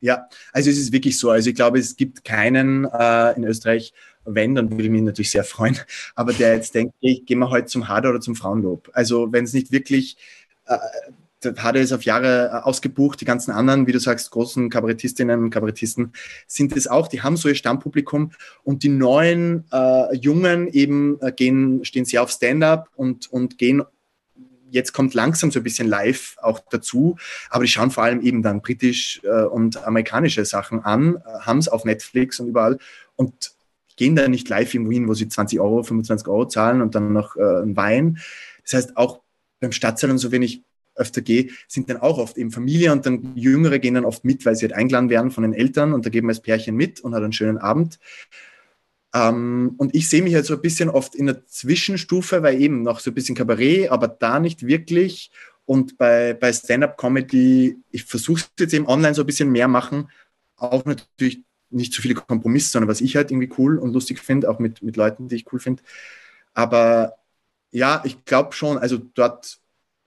[0.00, 1.30] Ja, also es ist wirklich so.
[1.30, 3.92] Also ich glaube, es gibt keinen äh, in Österreich,
[4.24, 5.78] wenn, dann würde ich mich natürlich sehr freuen,
[6.14, 8.90] aber der jetzt denkt, ich gehe mal heute zum Hader oder zum Frauenlob.
[8.92, 10.16] Also wenn es nicht wirklich
[10.66, 10.78] äh,
[11.58, 13.20] hat er es auf Jahre äh, ausgebucht.
[13.20, 16.12] Die ganzen anderen, wie du sagst, großen Kabarettistinnen und Kabarettisten
[16.46, 17.08] sind es auch.
[17.08, 18.32] Die haben so ihr Stammpublikum
[18.64, 23.82] und die neuen äh, Jungen eben äh, gehen, stehen sehr auf Stand-up und, und gehen
[24.70, 27.16] jetzt kommt langsam so ein bisschen live auch dazu,
[27.50, 31.58] aber die schauen vor allem eben dann britisch äh, und amerikanische Sachen an, äh, haben
[31.58, 32.78] es auf Netflix und überall
[33.16, 33.52] und
[33.96, 37.12] gehen da nicht live in Wien, wo sie 20 Euro, 25 Euro zahlen und dann
[37.12, 38.18] noch äh, einen Wein.
[38.62, 39.20] Das heißt, auch
[39.60, 40.62] beim Stadtsaal und so, wenn ich
[40.94, 44.44] öfter gehe, sind dann auch oft eben Familie und dann Jüngere gehen dann oft mit,
[44.46, 47.00] weil sie halt eingeladen werden von den Eltern und da geben wir das Pärchen mit
[47.00, 47.98] und hat einen schönen Abend.
[49.14, 52.82] Ähm, und ich sehe mich halt so ein bisschen oft in der Zwischenstufe, weil eben
[52.82, 55.30] noch so ein bisschen Kabarett, aber da nicht wirklich.
[55.64, 60.10] Und bei, bei Stand-up-Comedy, ich versuche es jetzt eben online so ein bisschen mehr machen,
[60.56, 64.48] auch natürlich nicht zu viele Kompromisse, sondern was ich halt irgendwie cool und lustig finde,
[64.48, 65.82] auch mit, mit Leuten, die ich cool finde.
[66.54, 67.14] Aber
[67.70, 69.58] ja, ich glaube schon, also dort,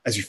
[0.04, 0.28] also ich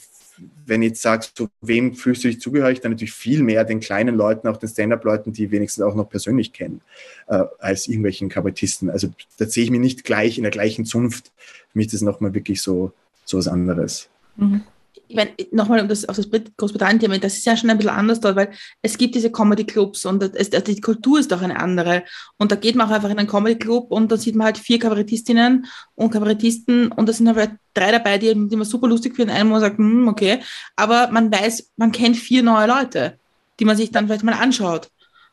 [0.66, 3.80] wenn ich jetzt sagst, zu wem fühlst du dich zugehörig, dann natürlich viel mehr den
[3.80, 6.80] kleinen Leuten, auch den Stand-up-Leuten, die wenigstens auch noch persönlich kennen,
[7.28, 8.90] äh, als irgendwelchen Kabarettisten.
[8.90, 11.32] Also da sehe ich mich nicht gleich in der gleichen Zunft.
[11.72, 12.92] Für mich ist das nochmal wirklich so,
[13.24, 14.08] so was anderes.
[14.36, 14.62] Mhm
[15.10, 18.20] ich meine, nochmal um das, auf das Großbritannien-Thema, das ist ja schon ein bisschen anders
[18.20, 22.04] dort, weil es gibt diese Comedy-Clubs und es, also die Kultur ist doch eine andere.
[22.38, 24.78] Und da geht man auch einfach in einen Comedy-Club und da sieht man halt vier
[24.78, 29.32] Kabarettistinnen und Kabarettisten und da sind halt drei dabei, die, die man super lustig finden.
[29.32, 30.38] Einer sagt, hm, okay,
[30.76, 33.18] aber man weiß, man kennt vier neue Leute,
[33.58, 34.90] die man sich dann vielleicht mal anschaut.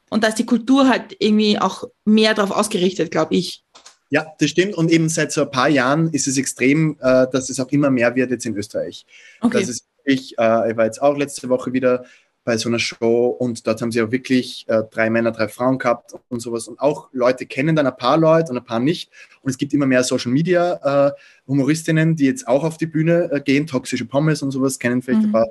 [0.09, 3.63] Und da ist die Kultur halt irgendwie auch mehr darauf ausgerichtet, glaube ich.
[4.09, 4.75] Ja, das stimmt.
[4.75, 7.89] Und eben seit so ein paar Jahren ist es extrem, äh, dass es auch immer
[7.89, 9.05] mehr wird jetzt in Österreich.
[9.41, 9.59] Okay.
[9.59, 12.05] Das ist ich, äh, ich war jetzt auch letzte Woche wieder
[12.45, 15.77] bei so einer Show und dort haben sie auch wirklich äh, drei Männer, drei Frauen
[15.77, 16.69] gehabt und sowas.
[16.69, 19.11] Und auch Leute kennen dann ein paar Leute und ein paar nicht.
[19.41, 21.11] Und es gibt immer mehr Social Media äh,
[21.45, 25.23] Humoristinnen, die jetzt auch auf die Bühne äh, gehen, toxische Pommes und sowas kennen vielleicht
[25.23, 25.29] mhm.
[25.29, 25.47] ein paar.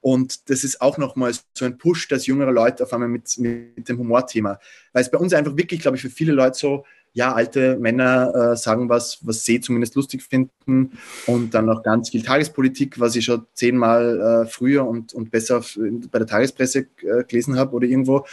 [0.00, 3.86] Und das ist auch nochmal so ein Push, dass jüngere Leute auf einmal mit, mit
[3.86, 4.58] dem Humorthema,
[4.94, 8.52] weil es bei uns einfach wirklich, glaube ich, für viele Leute so, ja, alte Männer
[8.52, 13.16] äh, sagen was, was sie zumindest lustig finden und dann noch ganz viel Tagespolitik, was
[13.16, 15.78] ich schon zehnmal äh, früher und, und besser auf,
[16.10, 18.24] bei der Tagespresse äh, gelesen habe oder irgendwo.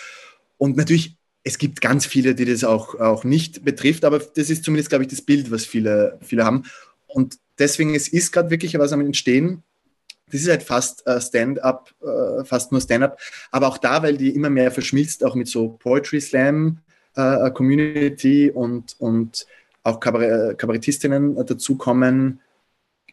[0.57, 4.63] Und natürlich, es gibt ganz viele, die das auch, auch nicht betrifft, aber das ist
[4.63, 6.63] zumindest, glaube ich, das Bild, was viele, viele haben.
[7.07, 9.63] Und deswegen, es ist gerade wirklich was am Entstehen.
[10.31, 13.19] Das ist halt fast äh, Stand-up, äh, fast nur Stand-up.
[13.51, 16.79] Aber auch da, weil die immer mehr verschmilzt, auch mit so Poetry Slam,
[17.15, 19.45] äh, Community und, und
[19.83, 22.39] auch Kabarettistinnen dazukommen,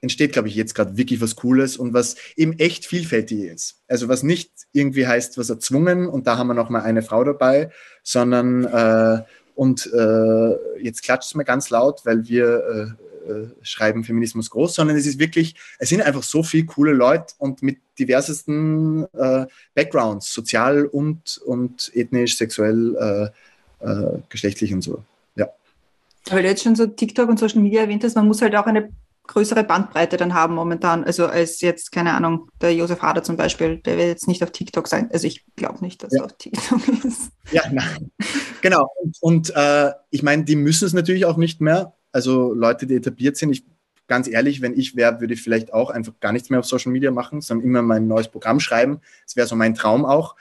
[0.00, 3.82] entsteht, glaube ich, jetzt gerade wirklich was Cooles und was eben echt vielfältig ist.
[3.86, 7.22] Also was nicht irgendwie heißt, was erzwungen und da haben wir noch mal eine Frau
[7.24, 7.70] dabei,
[8.02, 9.22] sondern äh,
[9.54, 12.96] und äh, jetzt klatscht es mir ganz laut, weil wir
[13.26, 16.92] äh, äh, schreiben Feminismus groß, sondern es ist wirklich, es sind einfach so viele coole
[16.92, 23.30] Leute und mit diversesten äh, Backgrounds, sozial und, und ethnisch, sexuell
[23.82, 25.02] äh, geschlechtlich und so.
[25.36, 25.48] Ja.
[26.30, 28.66] Weil du jetzt schon so TikTok und Social Media erwähnt hast, man muss halt auch
[28.66, 28.90] eine
[29.26, 31.04] größere Bandbreite dann haben momentan.
[31.04, 34.50] Also als jetzt, keine Ahnung, der Josef Hader zum Beispiel, der wird jetzt nicht auf
[34.50, 35.10] TikTok sein.
[35.12, 36.20] Also ich glaube nicht, dass ja.
[36.20, 37.30] er auf TikTok ist.
[37.50, 38.10] Ja, nein.
[38.60, 38.90] genau.
[39.00, 41.94] Und, und äh, ich meine, die müssen es natürlich auch nicht mehr.
[42.10, 43.64] Also Leute, die etabliert sind, ich
[44.08, 46.92] ganz ehrlich, wenn ich wäre, würde ich vielleicht auch einfach gar nichts mehr auf Social
[46.92, 49.00] Media machen, sondern immer mein neues Programm schreiben.
[49.24, 50.36] Das wäre so mein Traum auch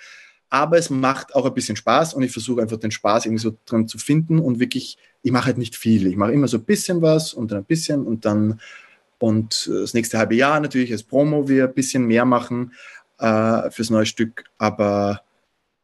[0.51, 3.57] aber es macht auch ein bisschen Spaß und ich versuche einfach den Spaß irgendwie so
[3.65, 6.05] dran zu finden und wirklich, ich mache halt nicht viel.
[6.07, 8.59] Ich mache immer so ein bisschen was und dann ein bisschen und dann
[9.17, 12.73] und das nächste halbe Jahr natürlich als Promo wir ein bisschen mehr machen
[13.17, 15.21] äh, fürs neue Stück, aber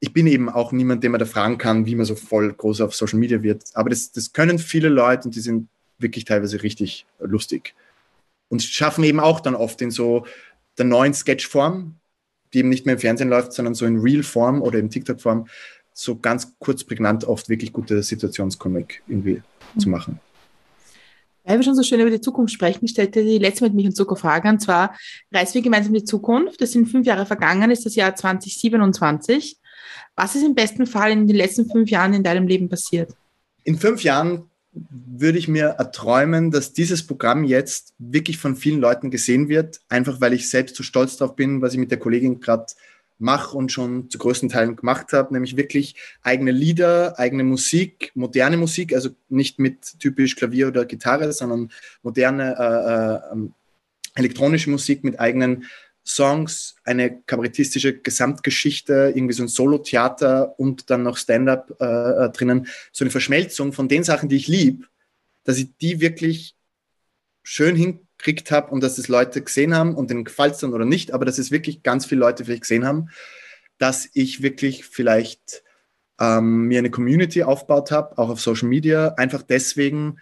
[0.01, 2.82] ich bin eben auch niemand, den man da fragen kann, wie man so voll groß
[2.82, 3.63] auf Social Media wird.
[3.74, 7.74] Aber das, das können viele Leute und die sind wirklich teilweise richtig lustig.
[8.49, 10.26] Und schaffen eben auch dann oft in so
[10.78, 11.95] der neuen Sketchform,
[12.53, 15.47] die eben nicht mehr im Fernsehen läuft, sondern so in Real-Form oder in TikTok-Form,
[15.93, 19.41] so ganz kurz prägnant oft wirklich gute Situationscomic irgendwie
[19.75, 19.79] mhm.
[19.79, 20.19] zu machen.
[21.43, 23.95] Weil wir schon so schön über die Zukunft sprechen, stellte die letzte mit mich in
[23.95, 24.95] Zucker Frage, und zwar
[25.31, 26.61] reisen wir gemeinsam in die Zukunft.
[26.61, 29.57] Das sind fünf Jahre vergangen, ist das Jahr 2027.
[30.15, 33.15] Was ist im besten Fall in den letzten fünf Jahren in deinem Leben passiert?
[33.63, 34.49] In fünf Jahren
[34.89, 40.21] würde ich mir erträumen, dass dieses Programm jetzt wirklich von vielen Leuten gesehen wird, einfach
[40.21, 42.67] weil ich selbst so stolz darauf bin, was ich mit der Kollegin gerade
[43.19, 48.57] mache und schon zu größten Teilen gemacht habe, nämlich wirklich eigene Lieder, eigene Musik, moderne
[48.57, 51.71] Musik, also nicht mit typisch Klavier oder Gitarre, sondern
[52.03, 53.49] moderne äh, äh,
[54.15, 55.65] elektronische Musik mit eigenen
[56.07, 62.67] Songs, eine kabarettistische Gesamtgeschichte, irgendwie so ein Solo-Theater und dann noch Stand-up äh, äh, drinnen,
[62.93, 64.85] so eine Verschmelzung von den Sachen, die ich liebe,
[65.43, 66.55] dass ich die wirklich
[67.43, 70.85] schön hinkriegt habe und dass das Leute gesehen haben und denen gefällt es dann oder
[70.85, 73.09] nicht, aber dass es wirklich ganz viele Leute vielleicht gesehen haben,
[73.77, 75.61] dass ich wirklich vielleicht
[76.21, 80.19] ähm, mir eine Community aufgebaut habe, auch auf Social Media, einfach deswegen,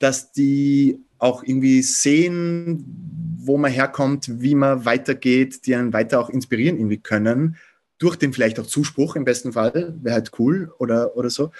[0.00, 6.30] dass die auch irgendwie sehen, wo man herkommt, wie man weitergeht, die einen weiter auch
[6.30, 7.56] inspirieren irgendwie können,
[7.98, 11.52] durch den vielleicht auch Zuspruch im besten Fall, wäre halt cool oder, oder so.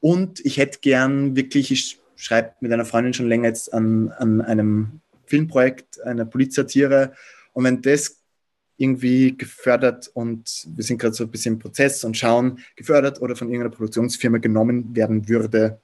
[0.00, 4.40] Und ich hätte gern wirklich, ich schreibe mit einer Freundin schon länger jetzt an, an
[4.40, 7.12] einem Filmprojekt, einer Polizsatire.
[7.52, 8.18] Und wenn das
[8.76, 13.34] irgendwie gefördert und wir sind gerade so ein bisschen im Prozess und schauen, gefördert oder
[13.34, 15.80] von irgendeiner Produktionsfirma genommen werden würde,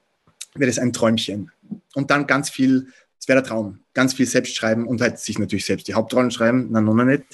[0.55, 1.51] wäre das ein Träumchen.
[1.95, 2.89] Und dann ganz viel
[3.25, 3.81] das wäre der Traum.
[3.95, 7.25] Ganz viel selbst schreiben und halt sich natürlich selbst die Hauptrollen schreiben, na, noch nicht.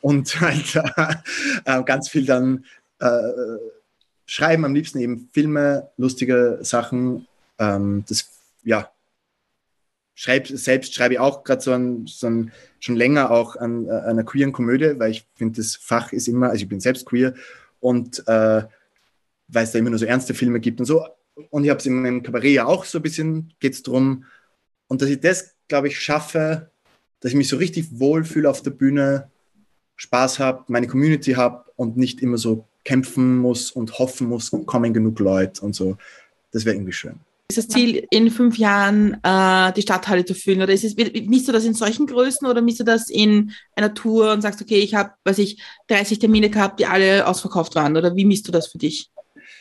[0.00, 0.74] Und halt
[1.64, 2.64] äh, ganz viel dann
[2.98, 3.08] äh,
[4.26, 7.28] schreiben, am liebsten eben Filme, lustige Sachen.
[7.60, 8.28] Ähm, das,
[8.64, 8.90] ja,
[10.16, 14.04] schreib, selbst schreibe ich auch gerade so, ein, so ein, schon länger auch an, an
[14.04, 17.34] einer queeren Komödie, weil ich finde, das Fach ist immer, also ich bin selbst queer
[17.78, 18.64] und äh,
[19.46, 21.06] weil es da immer nur so ernste Filme gibt und so.
[21.50, 24.24] Und ich habe es in meinem Kabarett ja auch so ein bisschen, geht es darum,
[24.88, 26.70] und dass ich das, glaube ich, schaffe,
[27.20, 29.30] dass ich mich so richtig wohlfühle auf der Bühne,
[29.96, 34.92] Spaß habe, meine Community habe und nicht immer so kämpfen muss und hoffen muss, kommen
[34.92, 35.96] genug Leute und so.
[36.52, 37.18] Das wäre irgendwie schön.
[37.48, 40.62] Ist das Ziel, in fünf Jahren äh, die Stadthalle zu füllen?
[40.62, 43.94] Oder ist es, misst du das in solchen Größen oder misst du das in einer
[43.94, 47.96] Tour und sagst, okay, ich habe, weiß ich, 30 Termine gehabt, die alle ausverkauft waren?
[47.96, 49.10] Oder wie misst du das für dich?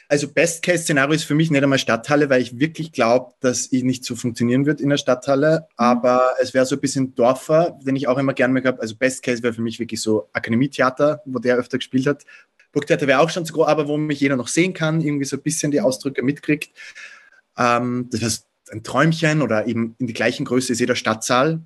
[0.07, 4.05] Also Best-Case-Szenario ist für mich nicht einmal Stadthalle, weil ich wirklich glaube, dass ich nicht
[4.05, 5.61] so funktionieren wird in der Stadthalle.
[5.61, 5.73] Mhm.
[5.77, 8.81] Aber es wäre so ein bisschen Dorfer, den ich auch immer gerne mehr habe.
[8.81, 12.23] Also Best-Case wäre für mich wirklich so Akademietheater, wo der öfter gespielt hat.
[12.71, 15.37] Burgtheater wäre auch schon zu groß, aber wo mich jeder noch sehen kann, irgendwie so
[15.37, 16.71] ein bisschen die Ausdrücke mitkriegt.
[17.57, 21.61] Ähm, das heißt, ein Träumchen oder eben in die gleichen Größe ist jeder Stadtsaal.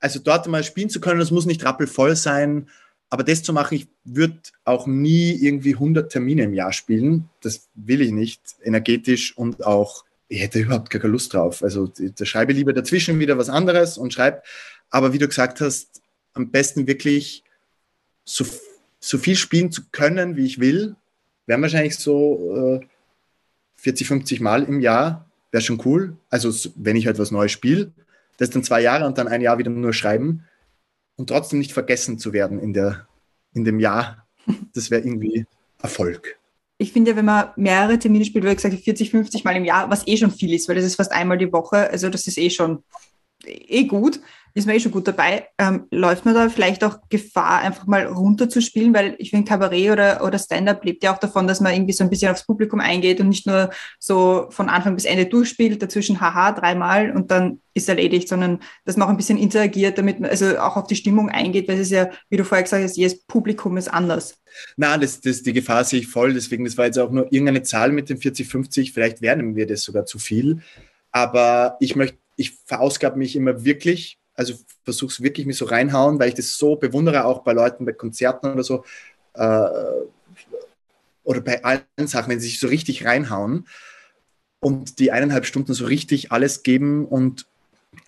[0.00, 2.68] Also dort mal spielen zu können, das muss nicht rappelvoll sein,
[3.14, 7.30] aber das zu machen, ich würde auch nie irgendwie 100 Termine im Jahr spielen.
[7.42, 11.62] Das will ich nicht, energetisch und auch, ich hätte überhaupt keine Lust drauf.
[11.62, 14.42] Also da schreibe lieber dazwischen wieder was anderes und schreibe.
[14.90, 16.02] Aber wie du gesagt hast,
[16.32, 17.44] am besten wirklich
[18.24, 18.44] so,
[18.98, 20.96] so viel spielen zu können, wie ich will.
[21.46, 22.86] Wären wahrscheinlich so äh,
[23.76, 26.16] 40, 50 Mal im Jahr wäre schon cool.
[26.30, 27.92] Also wenn ich halt was Neues spiele,
[28.38, 30.42] das dann zwei Jahre und dann ein Jahr wieder nur schreiben
[31.16, 33.06] und trotzdem nicht vergessen zu werden in, der,
[33.52, 34.26] in dem Jahr,
[34.74, 35.46] das wäre irgendwie
[35.82, 36.38] Erfolg.
[36.78, 39.90] Ich finde ja, wenn man mehrere Termine spielt, wie gesagt, 40, 50 Mal im Jahr,
[39.90, 42.38] was eh schon viel ist, weil das ist fast einmal die Woche, also das ist
[42.38, 42.82] eh schon
[43.46, 44.20] eh gut
[44.54, 45.48] ist man eh schon gut dabei.
[45.58, 48.94] Ähm, läuft man da vielleicht auch Gefahr, einfach mal runterzuspielen?
[48.94, 52.04] Weil ich finde, Kabarett oder, oder Stand-up lebt ja auch davon, dass man irgendwie so
[52.04, 56.20] ein bisschen aufs Publikum eingeht und nicht nur so von Anfang bis Ende durchspielt, dazwischen
[56.20, 60.30] haha dreimal und dann ist erledigt, sondern dass man auch ein bisschen interagiert, damit man
[60.30, 62.96] also auch auf die Stimmung eingeht, weil es ist ja, wie du vorher gesagt hast,
[62.96, 64.38] jedes Publikum ist anders.
[64.76, 66.32] Na, das, das, die Gefahr sehe ich voll.
[66.32, 68.92] Deswegen, das war jetzt auch nur irgendeine Zahl mit den 40, 50.
[68.92, 70.60] Vielleicht werden wir das sogar zu viel.
[71.10, 74.54] Aber ich möchte, ich verausgabe mich immer wirklich also
[74.84, 77.92] versuche es wirklich mich so reinhauen, weil ich das so bewundere, auch bei Leuten, bei
[77.92, 78.84] Konzerten oder so,
[79.34, 79.68] äh,
[81.24, 83.66] oder bei allen Sachen, wenn sie sich so richtig reinhauen
[84.60, 87.46] und die eineinhalb Stunden so richtig alles geben und,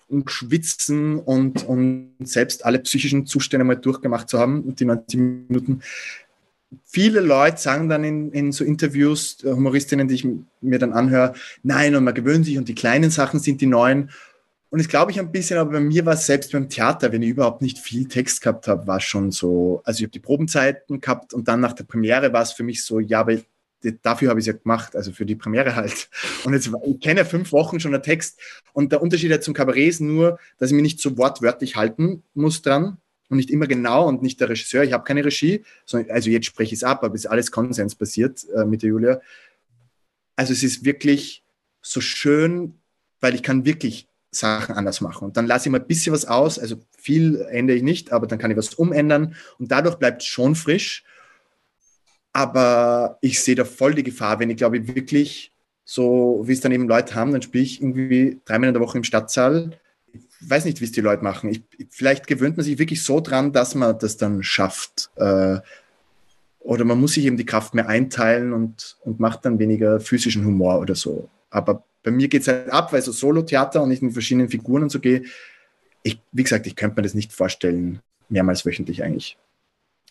[0.07, 5.81] und schwitzen und, und selbst alle psychischen Zustände mal durchgemacht zu haben, die 90 Minuten.
[6.83, 10.27] Viele Leute sagen dann in, in so Interviews, äh, Humoristinnen, die ich
[10.61, 14.09] mir dann anhöre, nein, und man gewöhnt sich und die kleinen Sachen sind die neuen.
[14.69, 17.21] Und das glaube ich ein bisschen, aber bei mir war es selbst beim Theater, wenn
[17.21, 20.19] ich überhaupt nicht viel Text gehabt habe, war es schon so, also ich habe die
[20.19, 23.37] Probenzeiten gehabt und dann nach der Premiere war es für mich so, ja, aber
[24.01, 26.09] dafür habe ich es ja gemacht, also für die Premiere halt.
[26.43, 28.39] Und jetzt, ich kenne fünf Wochen schon einen Text
[28.73, 32.23] und der Unterschied halt zum Kabarett ist nur, dass ich mich nicht so wortwörtlich halten
[32.33, 32.97] muss dran
[33.29, 34.83] und nicht immer genau und nicht der Regisseur.
[34.83, 37.51] Ich habe keine Regie, sondern, also jetzt spreche ich es ab, aber es ist alles
[37.51, 39.21] konsensbasiert äh, mit der Julia.
[40.35, 41.43] Also es ist wirklich
[41.81, 42.79] so schön,
[43.21, 45.25] weil ich kann wirklich Sachen anders machen.
[45.25, 48.27] Und dann lasse ich mal ein bisschen was aus, also viel ändere ich nicht, aber
[48.27, 51.03] dann kann ich was umändern und dadurch bleibt es schon frisch.
[52.33, 55.51] Aber ich sehe da voll die Gefahr, wenn ich glaube ich wirklich
[55.89, 58.97] so, wie es dann eben Leute haben, dann spiele ich irgendwie dreimal in der Woche
[58.97, 59.71] im Stadtsaal.
[60.11, 61.49] Ich weiß nicht, wie es die Leute machen.
[61.49, 65.09] Ich, vielleicht gewöhnt man sich wirklich so dran, dass man das dann schafft.
[65.15, 65.59] Äh,
[66.59, 70.45] oder man muss sich eben die Kraft mehr einteilen und, und macht dann weniger physischen
[70.45, 71.29] Humor oder so.
[71.49, 74.83] Aber bei mir geht es halt ab, weil so Solo-Theater und ich mit verschiedenen Figuren
[74.83, 75.23] und so gehe.
[76.03, 77.99] Ich, wie gesagt, ich könnte mir das nicht vorstellen,
[78.29, 79.37] mehrmals wöchentlich eigentlich.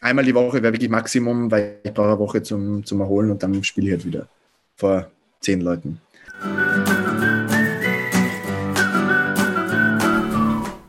[0.02, 3.42] Einmal die Woche wäre wirklich Maximum, weil ich brauche eine Woche zum, zum Erholen und
[3.42, 4.28] dann spiele ich halt wieder
[4.74, 6.02] vor zehn Leuten.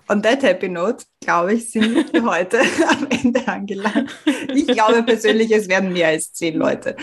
[0.09, 4.13] On that happy note, glaube ich, sind wir heute am Ende angelangt.
[4.53, 6.97] Ich glaube persönlich, es werden mehr als zehn Leute.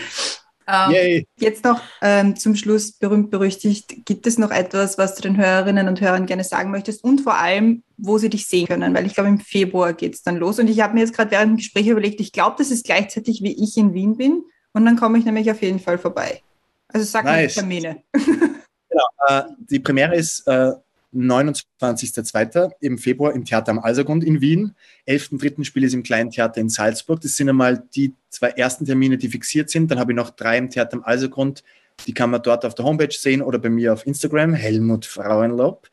[0.67, 4.05] Ähm, jetzt noch ähm, zum Schluss berühmt berüchtigt.
[4.05, 7.35] Gibt es noch etwas, was du den Hörerinnen und Hörern gerne sagen möchtest und vor
[7.35, 8.93] allem, wo sie dich sehen können?
[8.95, 10.59] Weil ich glaube, im Februar geht es dann los.
[10.59, 13.41] Und ich habe mir jetzt gerade während dem Gespräch überlegt, ich glaube, das ist gleichzeitig,
[13.43, 14.43] wie ich in Wien bin.
[14.73, 16.41] Und dann komme ich nämlich auf jeden Fall vorbei.
[16.87, 17.55] Also sag nice.
[17.55, 18.03] mir Termine.
[18.87, 20.71] Genau, äh, die Premiere ist äh,
[21.15, 22.71] 29.02.
[22.81, 24.75] im Februar im Theater am Alsergrund in Wien.
[25.07, 25.63] 11.03.
[25.63, 27.21] spiele ich im Kleinen Theater in Salzburg.
[27.21, 29.89] Das sind einmal die zwei ersten Termine, die fixiert sind.
[29.89, 31.63] Dann habe ich noch drei im Theater am Alsergrund.
[32.05, 35.89] Die kann man dort auf der Homepage sehen oder bei mir auf Instagram, Helmut Frauenlob.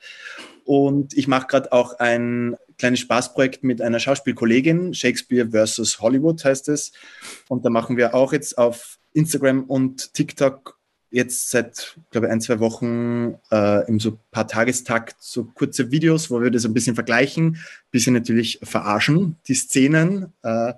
[0.64, 6.68] Und ich mache gerade auch ein kleines Spaßprojekt mit einer Schauspielkollegin, Shakespeare versus Hollywood heißt
[6.68, 6.92] es.
[7.48, 10.78] Und da machen wir auch jetzt auf Instagram und TikTok
[11.12, 16.30] jetzt seit, glaube ich, ein, zwei Wochen äh, im so paar Tagestakt so kurze Videos,
[16.30, 20.72] wo wir das ein bisschen vergleichen, ein bisschen natürlich verarschen, die Szenen äh,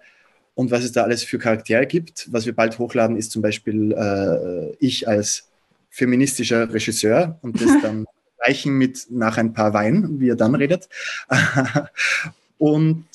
[0.55, 2.31] und was es da alles für Charaktere gibt.
[2.33, 5.49] Was wir bald hochladen, ist zum Beispiel äh, ich als
[5.89, 8.05] feministischer Regisseur und das dann
[8.37, 10.89] vergleichen mit nach ein paar Wein, wie er dann redet.
[12.59, 13.07] und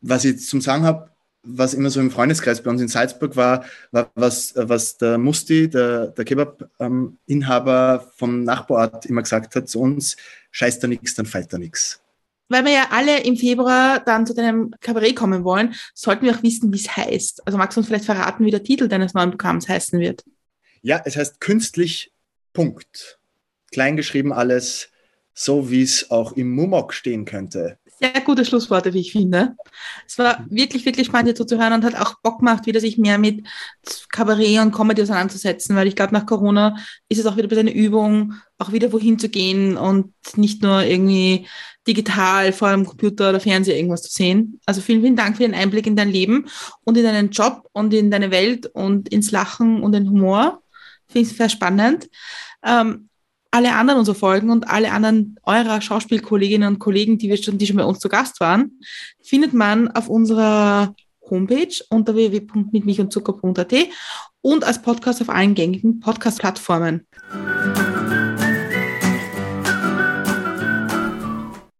[0.00, 1.10] was ich zum Sagen habe,
[1.44, 5.68] was immer so im Freundeskreis bei uns in Salzburg war, war was, was der Musti,
[5.68, 10.16] der, der Kebab-Inhaber vom Nachbarort immer gesagt hat zu uns,
[10.50, 12.00] scheiß da nichts, dann fällt da nichts.
[12.48, 16.42] Weil wir ja alle im Februar dann zu deinem Kabarett kommen wollen, sollten wir auch
[16.42, 17.46] wissen, wie es heißt.
[17.46, 20.24] Also magst du uns vielleicht verraten, wie der Titel deines neuen Programms heißen wird?
[20.82, 22.12] Ja, es heißt künstlich
[22.52, 23.18] Punkt.
[23.72, 24.90] Kleingeschrieben alles,
[25.32, 27.78] so wie es auch im Mumok stehen könnte.
[27.98, 29.54] Sehr gute Schlussworte, wie ich finde.
[30.06, 33.18] Es war wirklich, wirklich spannend, dir zuzuhören und hat auch Bock gemacht, wieder sich mehr
[33.18, 33.46] mit
[34.10, 36.76] Kabarett und Comedy auseinanderzusetzen, weil ich glaube, nach Corona
[37.08, 40.62] ist es auch wieder ein bisschen eine Übung, auch wieder wohin zu gehen und nicht
[40.62, 41.46] nur irgendwie
[41.86, 44.60] digital vor dem Computer oder Fernseher irgendwas zu sehen.
[44.66, 46.48] Also vielen, vielen Dank für den Einblick in dein Leben
[46.82, 50.62] und in deinen Job und in deine Welt und ins Lachen und den Humor.
[51.06, 52.08] Finde ich sehr spannend.
[52.64, 53.08] Ähm,
[53.54, 57.68] alle anderen unserer Folgen und alle anderen eurer Schauspielkolleginnen und Kollegen, die, wir schon, die
[57.68, 58.80] schon bei uns zu Gast waren,
[59.22, 60.92] findet man auf unserer
[61.30, 63.72] Homepage unter www.mitmichundzucker.at
[64.40, 67.06] und als Podcast auf allen gängigen Podcast-Plattformen.